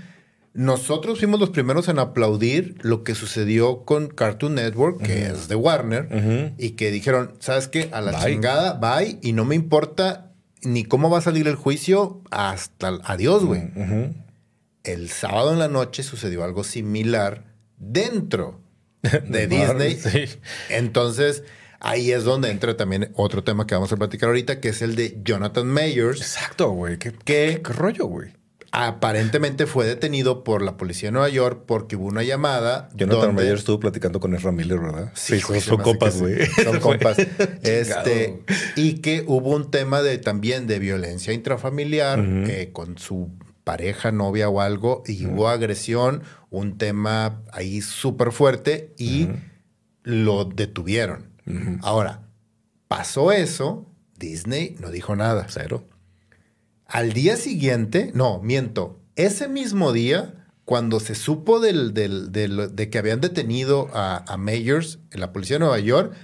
[0.54, 5.56] nosotros fuimos los primeros en aplaudir lo que sucedió con Cartoon Network, que es de
[5.56, 7.90] Warner, y que dijeron, ¿sabes qué?
[7.92, 10.30] A la chingada, bye, y no me importa
[10.62, 13.62] ni cómo va a salir el juicio, hasta adiós, güey.
[14.84, 17.44] El sábado en la noche sucedió algo similar
[17.76, 18.60] dentro
[19.02, 19.98] de Disney.
[20.68, 21.42] Entonces,
[21.80, 24.94] ahí es donde entra también otro tema que vamos a platicar ahorita, que es el
[24.94, 26.20] de Jonathan Mayers.
[26.20, 26.98] Exacto, güey.
[26.98, 28.32] ¿Qué, qué rollo, güey?
[28.74, 32.88] Aparentemente fue detenido por la policía de Nueva York porque hubo una llamada.
[32.94, 33.42] Jonathan donde...
[33.42, 35.12] Mayer estuvo platicando con Ezra Miller, ¿verdad?
[35.14, 36.44] Sí, son, compas, güey.
[36.46, 37.18] Son compas.
[37.62, 38.42] este,
[38.74, 43.30] y que hubo un tema de también de violencia intrafamiliar eh, con su
[43.62, 49.28] pareja, novia o algo, y hubo agresión, un tema ahí súper fuerte y
[50.02, 51.30] lo detuvieron.
[51.82, 52.22] Ahora,
[52.88, 53.86] pasó eso,
[54.18, 55.46] Disney no dijo nada.
[55.48, 55.84] Cero.
[56.94, 62.88] Al día siguiente, no, miento, ese mismo día, cuando se supo del, del- del- de
[62.88, 66.14] que habían detenido a, a Mayors en la policía de Nueva York,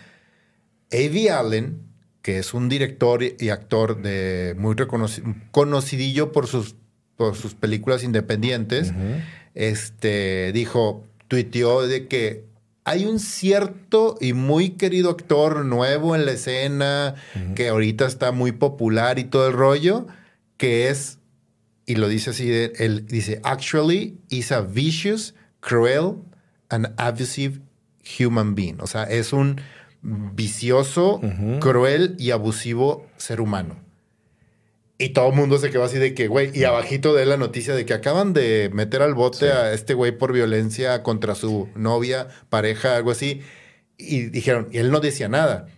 [0.93, 1.83] Avi Allen,
[2.23, 6.77] que es un director y actor de muy reconoci- conocidillo por sus,
[7.17, 8.93] por sus películas independientes,
[9.55, 12.45] este, dijo, tuiteó de que
[12.85, 17.15] hay un cierto y muy querido actor nuevo en la escena,
[17.57, 20.07] que ahorita está muy popular y todo el rollo,
[20.61, 21.19] que es,
[21.87, 26.17] y lo dice así, él dice, actually is a vicious, cruel
[26.69, 27.63] and abusive
[28.05, 28.77] human being.
[28.81, 29.59] O sea, es un
[30.03, 31.23] vicioso,
[31.61, 33.83] cruel y abusivo ser humano.
[34.99, 37.75] Y todo el mundo se quedó así de que, güey, y abajito de la noticia
[37.75, 42.29] de que acaban de meter al bote a este güey por violencia contra su novia,
[42.51, 43.41] pareja, algo así.
[43.97, 45.69] Y dijeron, y él no decía nada.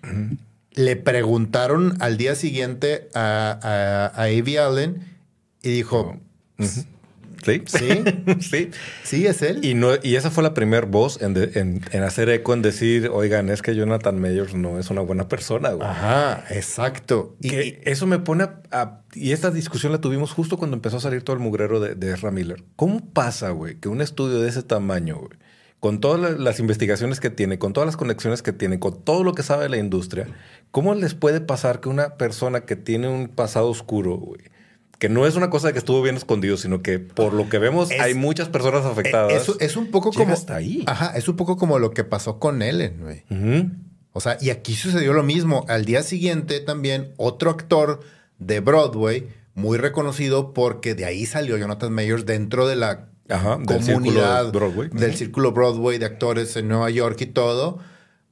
[0.75, 5.05] Le preguntaron al día siguiente a, a, Allen
[5.62, 6.18] y dijo,
[7.45, 7.62] ¿Sí?
[7.66, 8.05] ¿Sí?
[8.41, 8.70] sí.
[9.03, 9.64] sí, es él.
[9.64, 12.62] Y, no, y esa fue la primera voz en, de- en- en hacer eco, en
[12.62, 15.89] decir, oigan, es que Jonathan Mayors no es una buena persona, güey.
[15.89, 17.35] Ajá, exacto.
[17.41, 21.01] Y, eso me pone a, a- Y esta discusión la tuvimos justo cuando empezó a
[21.01, 22.62] salir todo el mugrero de, de Ezra Miller.
[22.77, 25.33] ¿Cómo pasa, güey, que un estudio de ese tamaño, güey,
[25.83, 29.24] con todas la- las investigaciones que tiene, con todas las conexiones que tiene, con todo
[29.24, 30.28] lo que sabe de la industria,
[30.70, 34.43] ¿cómo les puede pasar que una persona que tiene un pasado oscuro, güey,
[35.01, 37.91] que no es una cosa que estuvo bien escondido, sino que por lo que vemos
[37.91, 39.49] Es- hay muchas personas afectadas?
[39.49, 40.33] Es, es un poco como.
[40.33, 40.85] hasta ahí.
[40.87, 43.24] Ajá, es un poco como lo que pasó con Ellen, güey.
[44.12, 45.64] O sea, y aquí sucedió lo mismo.
[45.68, 47.99] Al día siguiente también otro actor
[48.39, 53.83] de Broadway, muy reconocido porque de ahí salió Jonathan Mayors dentro de la Ajá, del
[53.83, 54.89] círculo comunidad Broadway.
[54.93, 57.79] del círculo Broadway de actores en Nueva York y todo.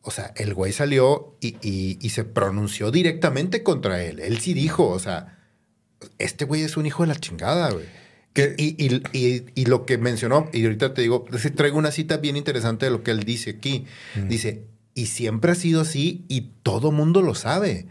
[0.02, 4.18] O sea, el güey salió y, y- y se pronunció directamente contra él.
[4.20, 5.38] Él sí dijo, o sea,
[6.18, 7.84] este güey es un hijo de la chingada, güey.
[8.56, 12.92] Y, y- lo que mencionó, y ahorita te digo, traigo una cita bien interesante de
[12.92, 13.84] lo que él dice aquí.
[14.28, 14.64] Dice,
[14.94, 17.86] y siempre ha sido así y todo mundo lo sabe.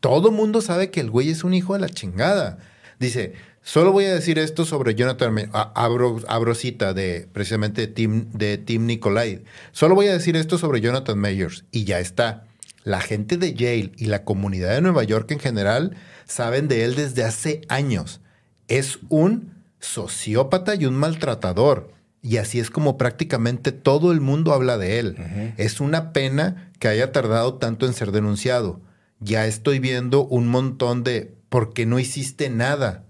[0.00, 2.58] Todo mundo sabe que el güey es un hijo de la chingada.
[2.98, 8.58] Dice, solo voy a decir esto sobre Jonathan, abro, abro cita de precisamente Tim, de
[8.58, 9.42] Tim Nicolai.
[9.72, 12.44] Solo voy a decir esto sobre Jonathan Mayors y ya está.
[12.84, 16.94] La gente de Yale y la comunidad de Nueva York en general saben de él
[16.94, 18.20] desde hace años.
[18.68, 21.92] Es un sociópata y un maltratador.
[22.22, 25.54] Y así es como prácticamente todo el mundo habla de él.
[25.56, 28.80] Es una pena que haya tardado tanto en ser denunciado.
[29.20, 33.04] Ya estoy viendo un montón de ¿por qué no hiciste nada?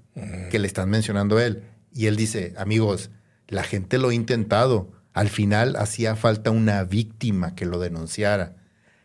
[0.51, 1.63] Que le están mencionando a él.
[1.93, 3.11] Y él dice, amigos,
[3.49, 4.93] la gente lo ha intentado.
[5.13, 8.57] Al final hacía falta una víctima que lo denunciara.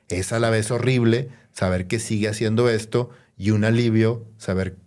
[0.08, 4.78] Es a la vez horrible saber que sigue haciendo esto y un alivio saber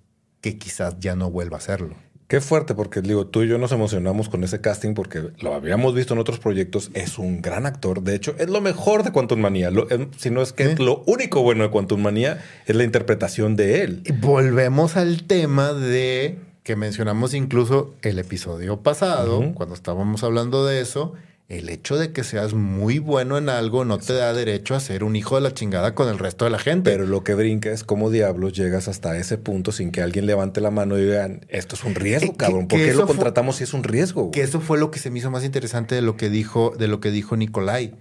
[0.40, 1.96] que quizás ya no vuelva a hacerlo.
[2.28, 5.94] Qué fuerte, porque digo, tú y yo nos emocionamos con ese casting porque lo habíamos
[5.94, 6.90] visto en otros proyectos.
[6.92, 8.02] Es un gran actor.
[8.02, 9.70] De hecho, es lo mejor de Quantum Manía.
[9.70, 13.56] Lo- es- si no es que lo único bueno de Quantum Manía es la interpretación
[13.56, 14.02] de él.
[14.04, 20.82] Y volvemos al tema de que mencionamos incluso el episodio pasado, cuando estábamos hablando de
[20.82, 21.14] eso.
[21.48, 25.02] El hecho de que seas muy bueno en algo no te da derecho a ser
[25.02, 26.90] un hijo de la chingada con el resto de la gente.
[26.90, 30.60] Pero lo que brinca es cómo diablos llegas hasta ese punto sin que alguien levante
[30.60, 32.68] la mano y digan, esto es un riesgo, Eh, que- cabrón.
[32.68, 34.24] ¿Por qué lo fue- contratamos si es un riesgo?
[34.24, 34.32] güey?
[34.32, 36.86] Que eso fue lo que se me hizo más interesante de lo que dijo, de
[36.86, 37.94] lo que dijo Nicolai.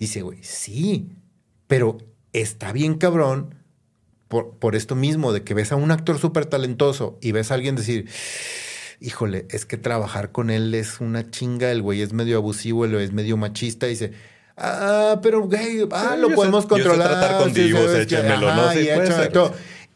[0.00, 1.10] Dice, güey, sí,
[1.68, 1.98] pero
[2.32, 3.54] está bien cabrón
[4.26, 7.54] por, por esto mismo, de que ves a un actor súper talentoso y ves a
[7.54, 8.08] alguien decir,
[9.00, 12.92] híjole, es que trabajar con él es una chinga, el güey es medio abusivo, el
[12.92, 14.12] güey es medio machista, y dice,
[14.56, 17.08] ah, pero güey, ah, Sí, lo podemos sé- yo sé controlar.
[17.08, 17.60] tratar con sí,
[18.02, 18.72] échamelo, ¿no?
[18.72, 19.32] Sí, y puede échame ser.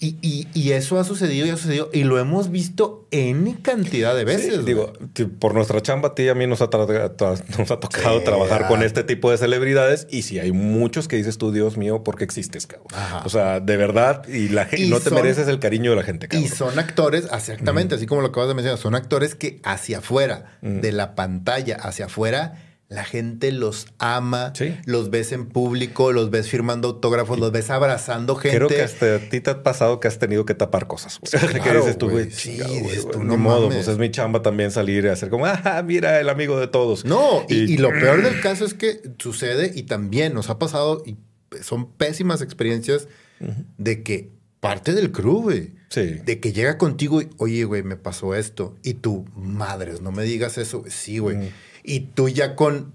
[0.00, 4.14] Y, y- y eso ha sucedido y ha sucedido y lo hemos visto en cantidad
[4.14, 4.56] de veces.
[4.56, 4.92] Sí, digo,
[5.38, 8.82] por nuestra chamba, a ti y a mí nos ha, nos tocado Sí, trabajar con
[8.82, 10.06] este tipo de celebridades.
[10.10, 12.88] Y si hay muchos que dices tú, Dios mío, ¿por qué existes, cabrón?
[12.92, 13.22] Ajá.
[13.24, 16.02] O sea, de verdad, y la gente Y no te mereces el cariño de la
[16.02, 16.44] gente, cabrón.
[16.44, 20.58] Y son actores, exactamente, así como lo acabas de mencionar, son actores que hacia afuera
[20.60, 24.74] de la pantalla, hacia afuera, la gente los ama, Sí.
[24.86, 28.56] los ves en público, los ves firmando autógrafos, los ves abrazando gente.
[28.56, 31.20] Creo que hasta a ti te ha pasado que has tenido que tapar cosas.
[31.20, 31.30] güey.
[31.52, 32.30] que claro, dices tú, güey.
[32.30, 35.46] Sí, dices tú, no ni modo, pues es mi chamba también salir y hacer como,
[35.46, 37.04] ah, mira, el amigo de todos.
[37.04, 41.02] No, y, y lo peor del caso es que sucede y también nos ha pasado
[41.04, 41.16] y
[41.62, 43.08] son pésimas experiencias
[43.78, 44.30] de que
[44.60, 45.72] parte del crew, güey.
[45.90, 46.20] Sí.
[46.24, 48.74] De que llega contigo y, oye, güey, me pasó esto.
[48.82, 50.82] Y tú, madres, no me digas eso.
[50.88, 51.36] Sí, güey.
[51.36, 51.48] Mm.
[51.84, 52.92] Y tú ya con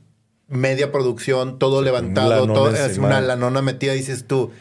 [0.49, 4.51] media producción, todo levantado, todo, es una lanona metida, dices tú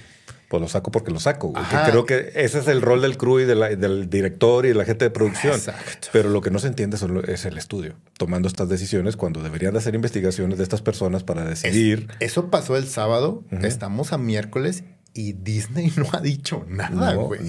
[0.48, 1.52] pues lo saco porque lo saco.
[1.86, 5.04] creo que ese es el rol del crew y del director y de la gente
[5.04, 5.54] de producción.
[5.54, 6.08] Exacto.
[6.12, 9.78] Pero lo que no se entiende es el estudio, tomando estas decisiones cuando deberían de
[9.78, 12.08] hacer investigaciones de estas personas para decidir.
[12.20, 14.84] eso pasó el sábado, estamos a miércoles
[15.14, 17.40] y Disney no ha dicho nada, güey.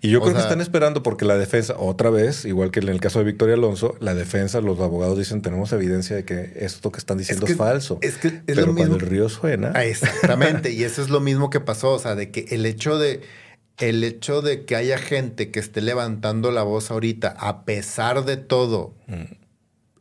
[0.00, 3.00] Y yo creo que están esperando porque la defensa, otra vez, igual que en el
[3.00, 6.98] caso de Victoria Alonso, la defensa, los abogados dicen, tenemos evidencia de que esto que
[6.98, 7.98] están diciendo es, falso.
[8.02, 9.72] Es que es Pero lo cuando el río suena.
[9.74, 10.72] Ah, exactamente.
[10.72, 11.92] y eso es lo mismo que pasó.
[11.92, 13.20] O sea, de que el hecho de
[13.78, 18.36] el hecho de que haya gente que esté levantando la voz ahorita, a pesar de
[18.36, 19.22] todo, mm.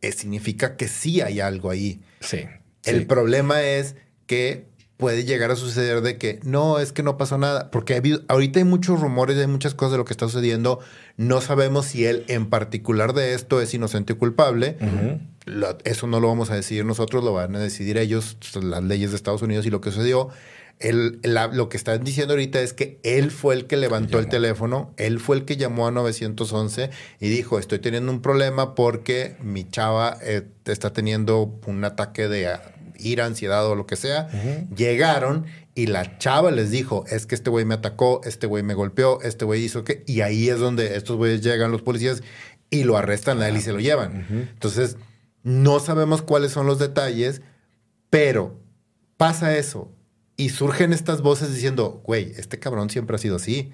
[0.01, 2.01] eh, significa que sí hay algo ahí.
[2.19, 2.45] Sí.
[2.83, 3.95] El problema es
[4.25, 4.65] que
[4.99, 8.65] puede llegar a suceder de que no, es que no pasó nada, porque ahorita hay
[8.65, 10.81] muchos rumores, hay muchas cosas de lo que está sucediendo,
[11.15, 14.75] no sabemos si él en particular de esto es inocente o culpable,
[15.85, 19.15] eso no lo vamos a decidir nosotros, lo van a decidir ellos, las leyes de
[19.15, 20.31] Estados Unidos y lo que sucedió.
[20.81, 25.21] lo que están diciendo ahorita es que él fue el que levantó el teléfono, él
[25.21, 26.89] fue el que llamó a 911
[27.21, 32.49] y dijo, estoy teniendo un problema porque mi chava eh, está teniendo un ataque de
[32.99, 34.29] ira, ansiedad o lo que sea,
[34.75, 35.45] llegaron
[35.75, 39.21] y la chava les dijo, es que este güey me atacó, este güey me golpeó,
[39.21, 40.03] este güey hizo que...
[40.07, 42.21] Y ahí es donde estos güeyes llegan los policías
[42.69, 44.25] y lo arrestan a él y se lo llevan.
[44.29, 44.97] Entonces,
[45.43, 47.41] no sabemos cuáles son los detalles,
[48.09, 48.59] pero
[49.17, 49.91] pasa eso.
[50.35, 53.71] Y surgen estas voces diciendo, güey, este cabrón siempre ha sido así.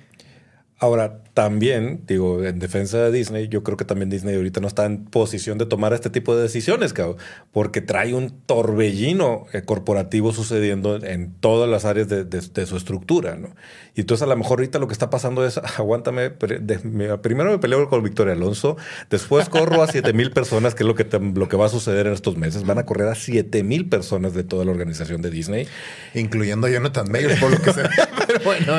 [0.77, 4.85] Ahora, también, digo, en defensa de Disney, yo creo que también Disney ahorita no está
[4.85, 7.15] en posición de tomar este tipo de decisiones, cabrón,
[7.53, 13.49] porque trae un torbellino eh, corporativo sucediendo en todas las áreas de, su estructura, ¿no?
[13.95, 17.89] Y entonces a lo mejor ahorita lo que está pasando es, aguántame, primero me peleo
[17.89, 18.75] con Victoria Alonso,
[19.09, 22.07] después corro a 7 mil personas, que es lo que, lo que va a suceder
[22.07, 22.65] en estos meses.
[22.65, 25.67] Van a correr a 7 mil personas de toda la organización de Disney.
[26.13, 27.83] Incluyendo a Jonathan Mayer, por lo que se.
[28.27, 28.73] Pero bueno,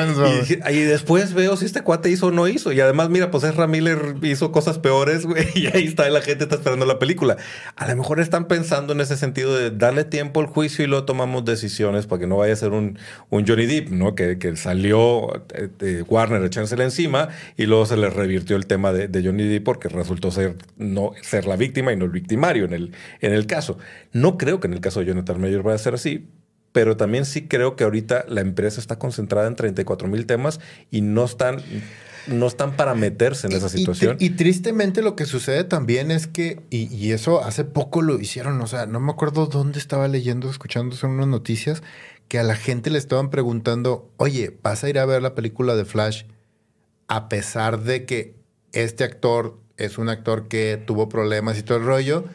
[0.47, 2.73] y, y después veo si este cuate hizo o no hizo.
[2.73, 6.43] Y además, mira, pues Ezra Miller hizo cosas peores, güey, y ahí está, la gente
[6.43, 7.37] está esperando la película.
[7.77, 11.05] A lo mejor están pensando en ese sentido de darle tiempo al juicio y luego
[11.05, 12.99] tomamos decisiones para que no vaya a ser un,
[13.31, 14.15] Johnny Depp, ¿no?
[14.15, 15.45] Que, salió
[15.79, 19.63] eh, Warner echándosela encima y luego se le revirtió el tema de, de, Johnny Depp
[19.63, 23.45] porque resultó ser, no, ser la víctima y no el victimario en el, en el
[23.47, 23.77] caso.
[24.11, 26.27] No creo que en el caso de Jonathan Mayer vaya a ser así,
[26.71, 30.59] pero también sí creo que ahorita la empresa está concentrada en 34 mil temas
[30.91, 31.61] y no están,
[32.27, 34.17] no están para meterse en esa situación.
[34.19, 38.67] Y, tristemente lo que sucede también es que, y, eso hace poco lo hicieron, o
[38.67, 41.81] sea, no me acuerdo dónde estaba leyendo, escuchando son unas noticias,
[42.27, 45.75] que a la gente le estaban preguntando, oye, ¿vas a ir a ver la película
[45.75, 46.23] de Flash
[47.07, 48.35] a pesar de que
[48.73, 52.25] este actor es un actor que tuvo problemas y todo el rollo?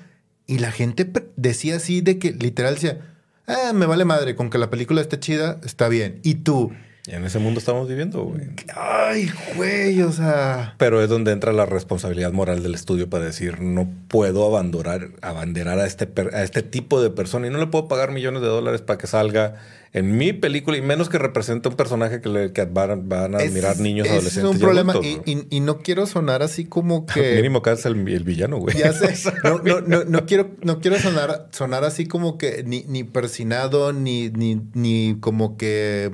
[0.46, 3.11] Y la gente decía así de que literal decía,
[3.46, 6.20] ah, me vale madre, con que la película esté chida, está bien.
[6.22, 6.72] Y tú.
[7.04, 8.50] Y en ese mundo estamos viviendo, güey.
[8.76, 10.76] Ay, güey, o sea.
[10.78, 15.80] Pero es donde entra la responsabilidad moral del estudio para decir, no puedo abandonar, abanderar
[15.80, 18.82] a este, a este tipo de persona y no le puedo pagar millones de dólares
[18.82, 19.56] para que salga
[19.92, 24.08] en mi película, y menos que represente un personaje que, le, van, a admirar niños
[24.08, 24.44] adolescentes.
[24.44, 27.34] Es un problema, y, no quiero sonar así como que.
[27.34, 28.78] Mínimo que es el, villano, güey.
[28.78, 29.12] Ya sé.
[29.42, 34.30] No, no, no, quiero, no quiero sonar, sonar así como que ni, ni persinado, ni,
[34.30, 36.10] ni, ni como que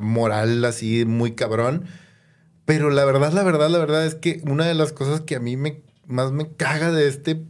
[0.00, 1.86] moral así muy cabrón.
[2.64, 5.40] Pero la verdad, la verdad, la verdad es que una de las cosas que a
[5.40, 7.42] mí me, más me caga de este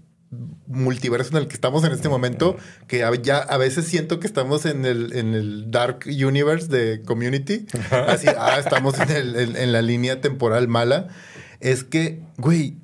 [0.67, 4.65] multiverso en el que estamos en este momento, que ya a veces siento que estamos
[4.65, 7.67] en el, en el Dark Universe de Community.
[7.91, 11.09] Así, ah, estamos en, la línea temporal mala.
[11.59, 12.77] Es que, güey,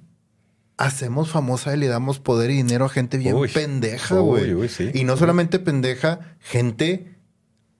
[0.76, 4.52] hacemos famosa y le damos poder y dinero a gente bien pendeja, güey.
[4.92, 7.15] Y no solamente pendeja, gente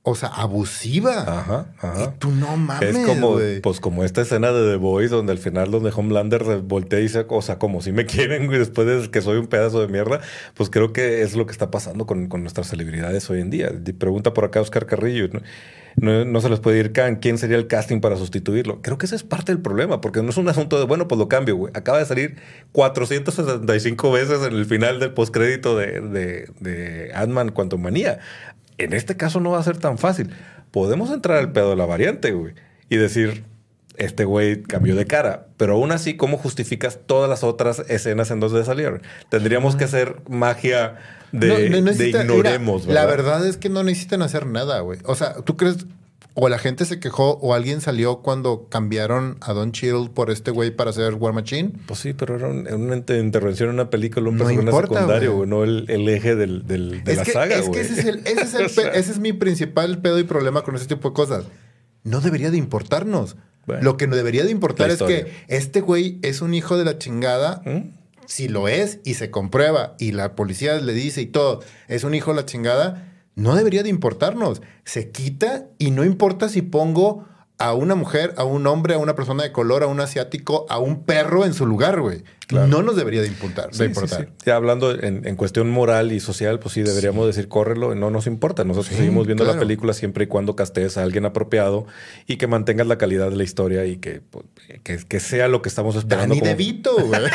[0.08, 1.18] o sea, abusiva.
[1.26, 2.14] Ajá, ajá.
[2.20, 2.94] tú no mames.
[2.94, 7.00] Es como, pues como esta escena de The Boys, donde al final donde Homelander voltea
[7.00, 9.80] y dice, o sea, como si me quieren, güey, después de que soy un pedazo
[9.80, 10.20] de mierda,
[10.54, 13.72] pues creo que es lo que está pasando con, nuestras celebridades hoy en día.
[13.98, 15.28] Pregunta por acá Oscar Carrillo.
[15.96, 16.24] ¿no?
[16.24, 18.82] No, se les puede ir quién sería el casting para sustituirlo.
[18.82, 21.18] Creo que ese es parte del problema, porque no es un asunto de, bueno, pues
[21.18, 21.72] lo cambio, güey.
[21.74, 22.36] Acaba de salir
[22.70, 28.20] 465 veces en el final del postcrédito de, de, de Ant-Man Manía
[28.78, 30.30] en este caso no va a ser tan fácil.
[30.70, 32.54] Podemos entrar al pedo de la variante, güey,
[32.88, 33.44] y decir,
[33.96, 35.46] este güey cambió de cara.
[35.56, 39.02] Pero aún así, ¿cómo justificas todas las otras escenas en donde salieron?
[39.28, 40.96] Tendríamos que hacer magia
[41.32, 45.00] de, ignoremos, La verdad es que no necesitan hacer nada, güey.
[45.04, 45.86] O sea, ¿tú crees
[46.38, 50.50] o la gente se quejó o alguien salió cuando cambiaron a Don Cheadle por este
[50.50, 51.72] güey para hacer War Machine.
[51.86, 54.94] Pues sí, pero era un- una int- intervención en una película, un No personaje importa,
[54.94, 55.48] secundario, güey.
[55.48, 58.04] no el, el eje del, del- de es la que, saga, es que ese es,
[58.06, 60.76] el- ese es el O sea, pe- ese es mi principal pedo y problema con
[60.76, 61.44] ese tipo de cosas.
[62.04, 63.36] No debería de importarnos.
[63.66, 63.82] Bueno.
[63.82, 66.98] Lo que no debería de importar es que este güey es un hijo de la
[66.98, 67.62] chingada.
[67.64, 67.90] ¿Mm?
[68.26, 72.12] Si lo es y se comprueba y la policía le dice y todo, es un
[72.14, 74.60] hijo de la chingada, no debería de importarnos.
[74.84, 77.24] Se quita y no importa si pongo
[77.58, 80.78] a una mujer, a un hombre, a una persona de color, a un asiático, a
[80.78, 82.22] un perro en su lugar, güey.
[82.46, 82.66] Claro.
[82.66, 83.70] No nos debería de importar.
[83.72, 84.20] Sí, de importar.
[84.20, 84.32] sí.
[84.44, 88.26] Ya hablando en, en cuestión moral y social, pues sí, deberíamos decir, córrelo, no nos
[88.26, 88.62] importa.
[88.64, 91.86] Nosotros seguimos viendo la película siempre y cuando castees a alguien apropiado
[92.26, 94.44] y que mantengas la calidad de la historia y que, pues,
[94.84, 96.34] que, que sea lo que estamos esperando.
[96.34, 97.22] Como- DeVito, güey.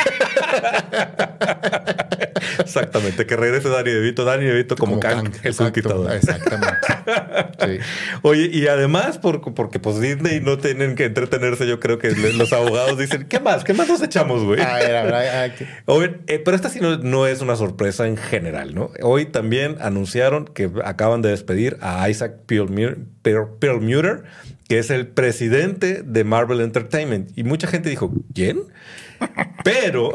[2.62, 6.12] Exactamente, que regrese Danny DeVito, Danny DeVito como, Kang, el exacto, conquistador.
[6.12, 6.76] Exactamente.
[7.62, 7.78] Sí.
[8.22, 12.52] Oye, y además, por- porque pues Disney no tienen que entretenerse, yo creo que los
[12.52, 13.62] abogados dicen, ¿qué más?
[13.62, 14.60] ¿Qué más nos echamos, güey?
[14.60, 15.52] A ver, a ver, a ver,
[15.86, 18.90] Oye, eh, pero esta sí no, no es una sorpresa en general, ¿no?
[19.02, 24.24] Hoy también anunciaron que acaban de despedir a Isaac Perlmutter, Per- Perlmutter,
[24.68, 27.30] que es el presidente de Marvel Entertainment.
[27.36, 28.60] Y mucha gente dijo, ¿quién?
[29.64, 30.10] Pero,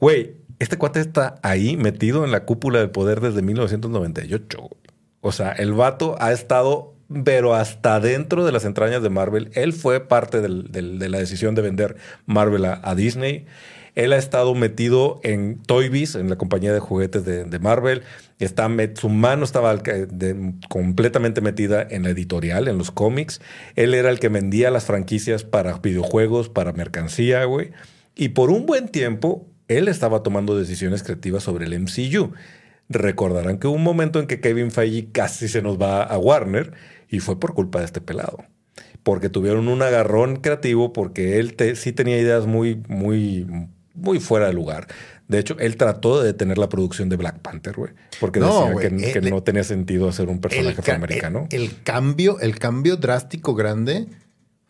[0.00, 4.58] güey, este cuate está ahí metido en la cúpula del poder desde 1998.
[4.58, 4.88] güey.
[5.20, 6.94] O sea, el vato ha estado,
[7.24, 9.50] pero hasta dentro de las entrañas de Marvel.
[9.54, 11.96] Él fue parte de la decisión de vender
[12.26, 13.46] Marvel a, Disney.
[13.94, 18.02] Él ha estado metido en Toy Biz, en la compañía de juguetes de, Marvel.
[18.38, 19.76] Está su mano estaba
[20.68, 23.40] completamente metida en la editorial, en los cómics.
[23.74, 27.72] Él era el que vendía las franquicias para videojuegos, para mercancía, güey.
[28.14, 32.32] Y por un buen tiempo, él estaba tomando decisiones creativas sobre el MCU.
[32.88, 36.72] Recordarán que hubo un momento en que Kevin Feige casi se nos va a Warner
[37.08, 38.38] y fue por culpa de este pelado.
[39.02, 43.46] Porque tuvieron un agarrón creativo, porque él te- sí tenía ideas muy, muy,
[43.94, 44.86] muy fuera de lugar.
[45.28, 47.92] De hecho, él trató de detener la producción de Black Panther, güey.
[48.20, 51.46] Porque No, decía que, eh, que no tenía sentido hacer un personaje ca- afroamericano.
[51.50, 54.06] El, el cambio, el cambio drástico grande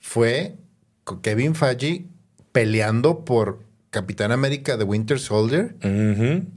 [0.01, 0.57] fue
[1.05, 2.07] con Kevin Feige
[2.51, 3.61] peleando por
[3.91, 5.74] Capitán América de Winter Soldier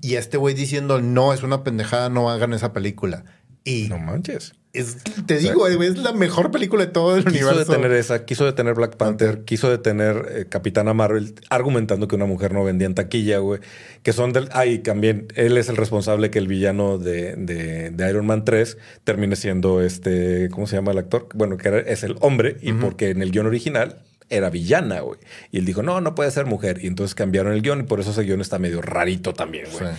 [0.01, 3.23] y este güey diciendo no es una pendejada, no hagan esa película.
[3.63, 4.53] Y No manches.
[4.73, 7.71] es, te digo, güey, es la mejor película de todo el Quiso universo.
[7.73, 12.53] detener esa, quiso detener Black Panther, quiso detener eh, Capitana Marvel, argumentando que una mujer
[12.53, 13.59] no vendía en taquilla, güey.
[14.01, 14.49] Que son del.
[14.51, 18.79] Ay, también él es el responsable que el villano de, de- de Iron Man 3
[19.03, 20.49] termine siendo este.
[20.49, 21.27] ¿Cómo se llama el actor?
[21.35, 24.01] Bueno, que es el hombre, y porque en el guion original
[24.31, 25.19] era villana, güey.
[25.51, 26.79] Y él dijo, no, no puede ser mujer.
[26.83, 29.91] Y entonces cambiaron el guion, y por eso ese guion está medio rarito también, güey.
[29.91, 29.97] Sí.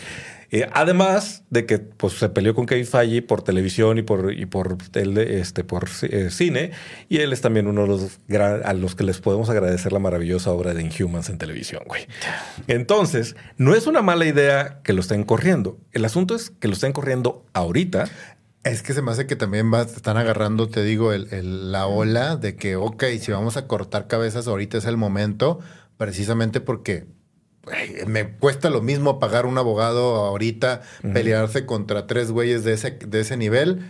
[0.54, 4.44] Eh, además de que pues, se peleó con Kevin Feige por televisión y por, y
[4.44, 6.72] por, tele- este, por eh, cine.
[7.08, 8.18] Y él es también uno de los
[8.62, 12.06] a los que les podemos agradecer la maravillosa obra de Inhumans en televisión, güey.
[12.66, 15.78] Entonces, no es una mala idea que lo estén corriendo.
[15.92, 18.10] El asunto es que lo estén corriendo ahorita.
[18.64, 22.36] Es que se me hace que también están agarrando, te digo, el, el- la ola
[22.36, 25.58] de que, ok, si vamos a cortar cabezas, ahorita es el momento,
[25.96, 27.06] precisamente porque
[28.06, 30.82] me cuesta lo mismo pagar un abogado ahorita,
[31.12, 33.84] pelearse contra tres güeyes de ese, de ese nivel,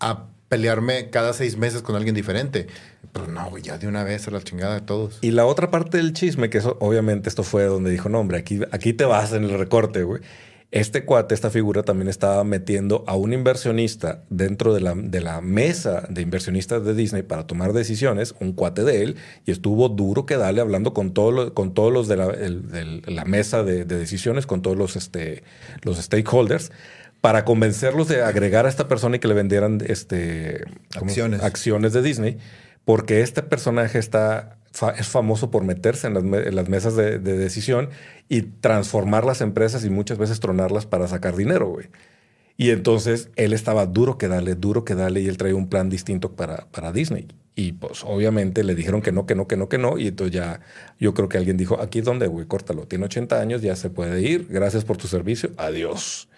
[0.00, 2.66] a pelearme cada seis meses con alguien diferente.
[3.12, 5.18] Pero no, güey, ya de una vez a la chingada de todos.
[5.20, 8.38] Y la otra parte del chisme, que eso, obviamente esto fue donde dijo, no, hombre,
[8.38, 10.22] aquí, aquí te vas en el recorte, güey.
[10.72, 15.40] Este cuate, esta figura también estaba metiendo a un inversionista dentro de la, de la
[15.40, 19.16] mesa de inversionistas de Disney para tomar decisiones, un cuate de él,
[19.46, 22.68] y estuvo duro que dale hablando con, todo lo- con todos los de la, el-
[22.70, 25.42] del- la mesa de, de decisiones, con todos los, este,
[25.82, 26.70] los stakeholders,
[27.20, 30.64] para convencerlos de agregar a esta persona y que le vendieran este.
[30.94, 31.42] Acciones.
[31.42, 32.38] acciones de Disney,
[32.84, 36.96] porque este personaje está, fa- es famoso por meterse en las, me- en las mesas
[36.96, 37.90] de, de decisión
[38.28, 41.88] y transformar las empresas y muchas veces tronarlas para sacar dinero, güey.
[42.56, 45.88] Y entonces él estaba duro que dale, duro que dale, y él traía un plan
[45.88, 47.28] distinto para, para Disney.
[47.56, 49.98] Y pues obviamente le dijeron que no, que no, que no, que no.
[49.98, 50.60] Y entonces ya
[50.98, 52.86] yo creo que alguien dijo, aquí es donde, güey, córtalo.
[52.86, 54.46] Tiene 80 años, ya se puede ir.
[54.50, 55.50] Gracias por tu servicio.
[55.56, 56.28] Adiós.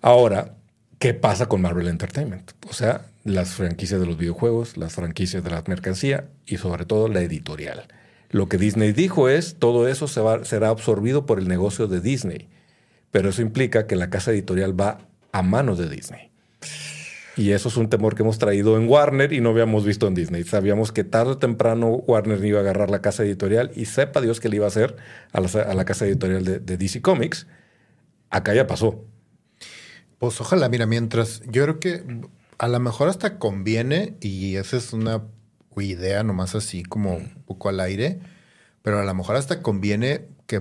[0.00, 0.56] Ahora,
[0.98, 2.52] ¿qué pasa con Marvel Entertainment?
[2.68, 7.08] O sea, las franquicias de los videojuegos, las franquicias de la mercancía y sobre todo
[7.08, 7.86] la editorial.
[8.30, 12.48] Lo que Disney dijo es, todo eso será absorbido por el negocio de Disney.
[13.10, 14.98] Pero eso implica que la casa editorial va
[15.32, 16.30] a manos de Disney.
[17.36, 20.14] Y eso es un temor que hemos traído en Warner y no habíamos visto en
[20.14, 20.42] Disney.
[20.42, 24.40] Sabíamos que tarde o temprano Warner iba a agarrar la casa editorial y sepa Dios
[24.40, 24.96] que le iba a hacer
[25.32, 27.46] a la, a la casa editorial de, de DC Comics.
[28.28, 29.04] Acá ya pasó.
[30.18, 32.02] Pues ojalá, mira, mientras yo creo que
[32.58, 35.22] a lo mejor hasta conviene, y esa es una
[35.80, 38.18] idea nomás así como un poco al aire,
[38.82, 40.60] pero a lo mejor hasta conviene que,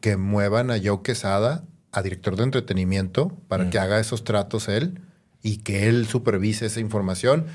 [0.00, 5.00] que muevan a Joe Quesada a director de entretenimiento para que haga esos tratos él
[5.42, 7.46] y que él supervise esa información.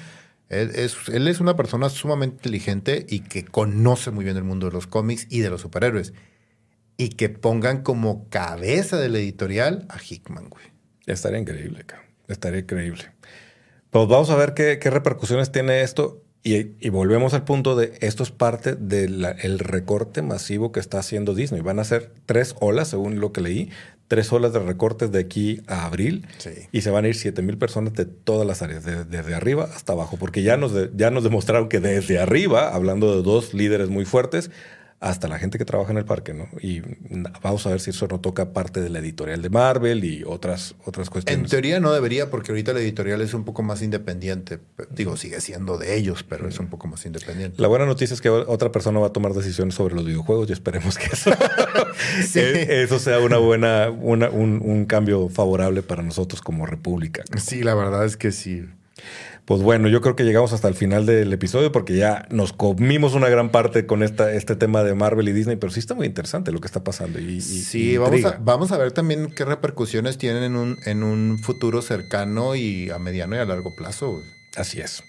[0.50, 4.68] Él es, él es una persona sumamente inteligente y que conoce muy bien el mundo
[4.68, 6.14] de los cómics y de los superhéroes.
[6.98, 10.73] Y que pongan como cabeza del editorial a Hickman, güey.
[11.06, 12.08] Estaría increíble, cabrón.
[12.28, 13.04] Estaría increíble.
[13.90, 16.22] Pues vamos a ver qué, repercusiones tiene esto.
[16.46, 21.62] Y, volvemos al punto de esto es parte del recorte masivo que está haciendo Disney.
[21.62, 23.70] Van a ser tres olas, según lo que leí,
[24.10, 26.28] tres olas de recortes de aquí a abril.
[26.74, 29.94] Y se van a ir 7 mil personas de todas las áreas, desde arriba hasta
[29.94, 30.18] abajo.
[30.18, 34.52] Porque ya nos, ya nos demostraron que desde arriba, hablando de dos líderes muy fuertes,
[35.04, 36.48] hasta la gente que trabaja en el parque, ¿no?
[36.62, 36.82] Y
[37.42, 40.76] vamos a ver si eso no toca parte de la editorial de Marvel y otras,
[40.86, 41.44] otras cuestiones.
[41.44, 44.60] En teoría no debería, porque ahorita la editorial es un poco más independiente.
[44.92, 47.62] Digo, sigue siendo de ellos, pero es un poco más independiente.
[47.62, 50.54] La buena noticia es que otra persona va a tomar decisiones sobre los videojuegos y
[50.54, 51.32] esperemos que eso,
[52.36, 57.24] e-, eso sea una buena, una, un, un cambio favorable para nosotros como república.
[57.38, 58.64] Sí, la verdad es que sí.
[59.46, 63.14] Pues bueno, yo creo que llegamos hasta el final del episodio porque ya nos comimos
[63.14, 66.08] una gran parte con esta, este tema de Marvel y Disney, pero sí está muy
[66.08, 67.20] interesante lo que está pasando.
[67.20, 71.40] Y, sí, vamos a, vamos a, ver también qué repercusiones tienen en un, en un
[71.40, 74.24] futuro cercano y a mediano y a largo plazo.
[74.56, 75.04] Así es.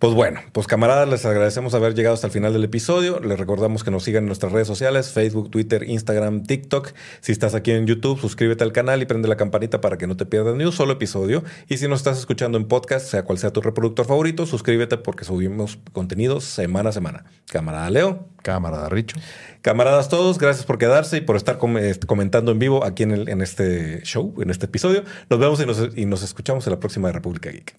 [0.00, 3.20] Pues bueno, pues camaradas, les agradecemos haber llegado hasta el final del episodio.
[3.20, 6.90] Les recordamos que nos sigan en nuestras redes sociales, Facebook, Twitter, Instagram, TikTok.
[7.20, 10.16] Si estás aquí en YouTube, suscríbete al canal y prende la campanita para que no
[10.16, 11.44] te pierdas ni un solo episodio.
[11.68, 15.24] Y si nos estás escuchando en podcast, sea cual sea tu reproductor favorito, suscríbete porque
[15.24, 17.24] subimos contenido semana a semana.
[17.46, 18.26] Camarada Leo.
[18.42, 19.18] Camarada Richo.
[19.62, 23.40] Camaradas todos, gracias por quedarse y por estar este, comentando en vivo aquí en, en,
[23.40, 25.04] este show, en este episodio.
[25.28, 27.78] Nos vemos y nos, y nos escuchamos en la próxima de República Geek.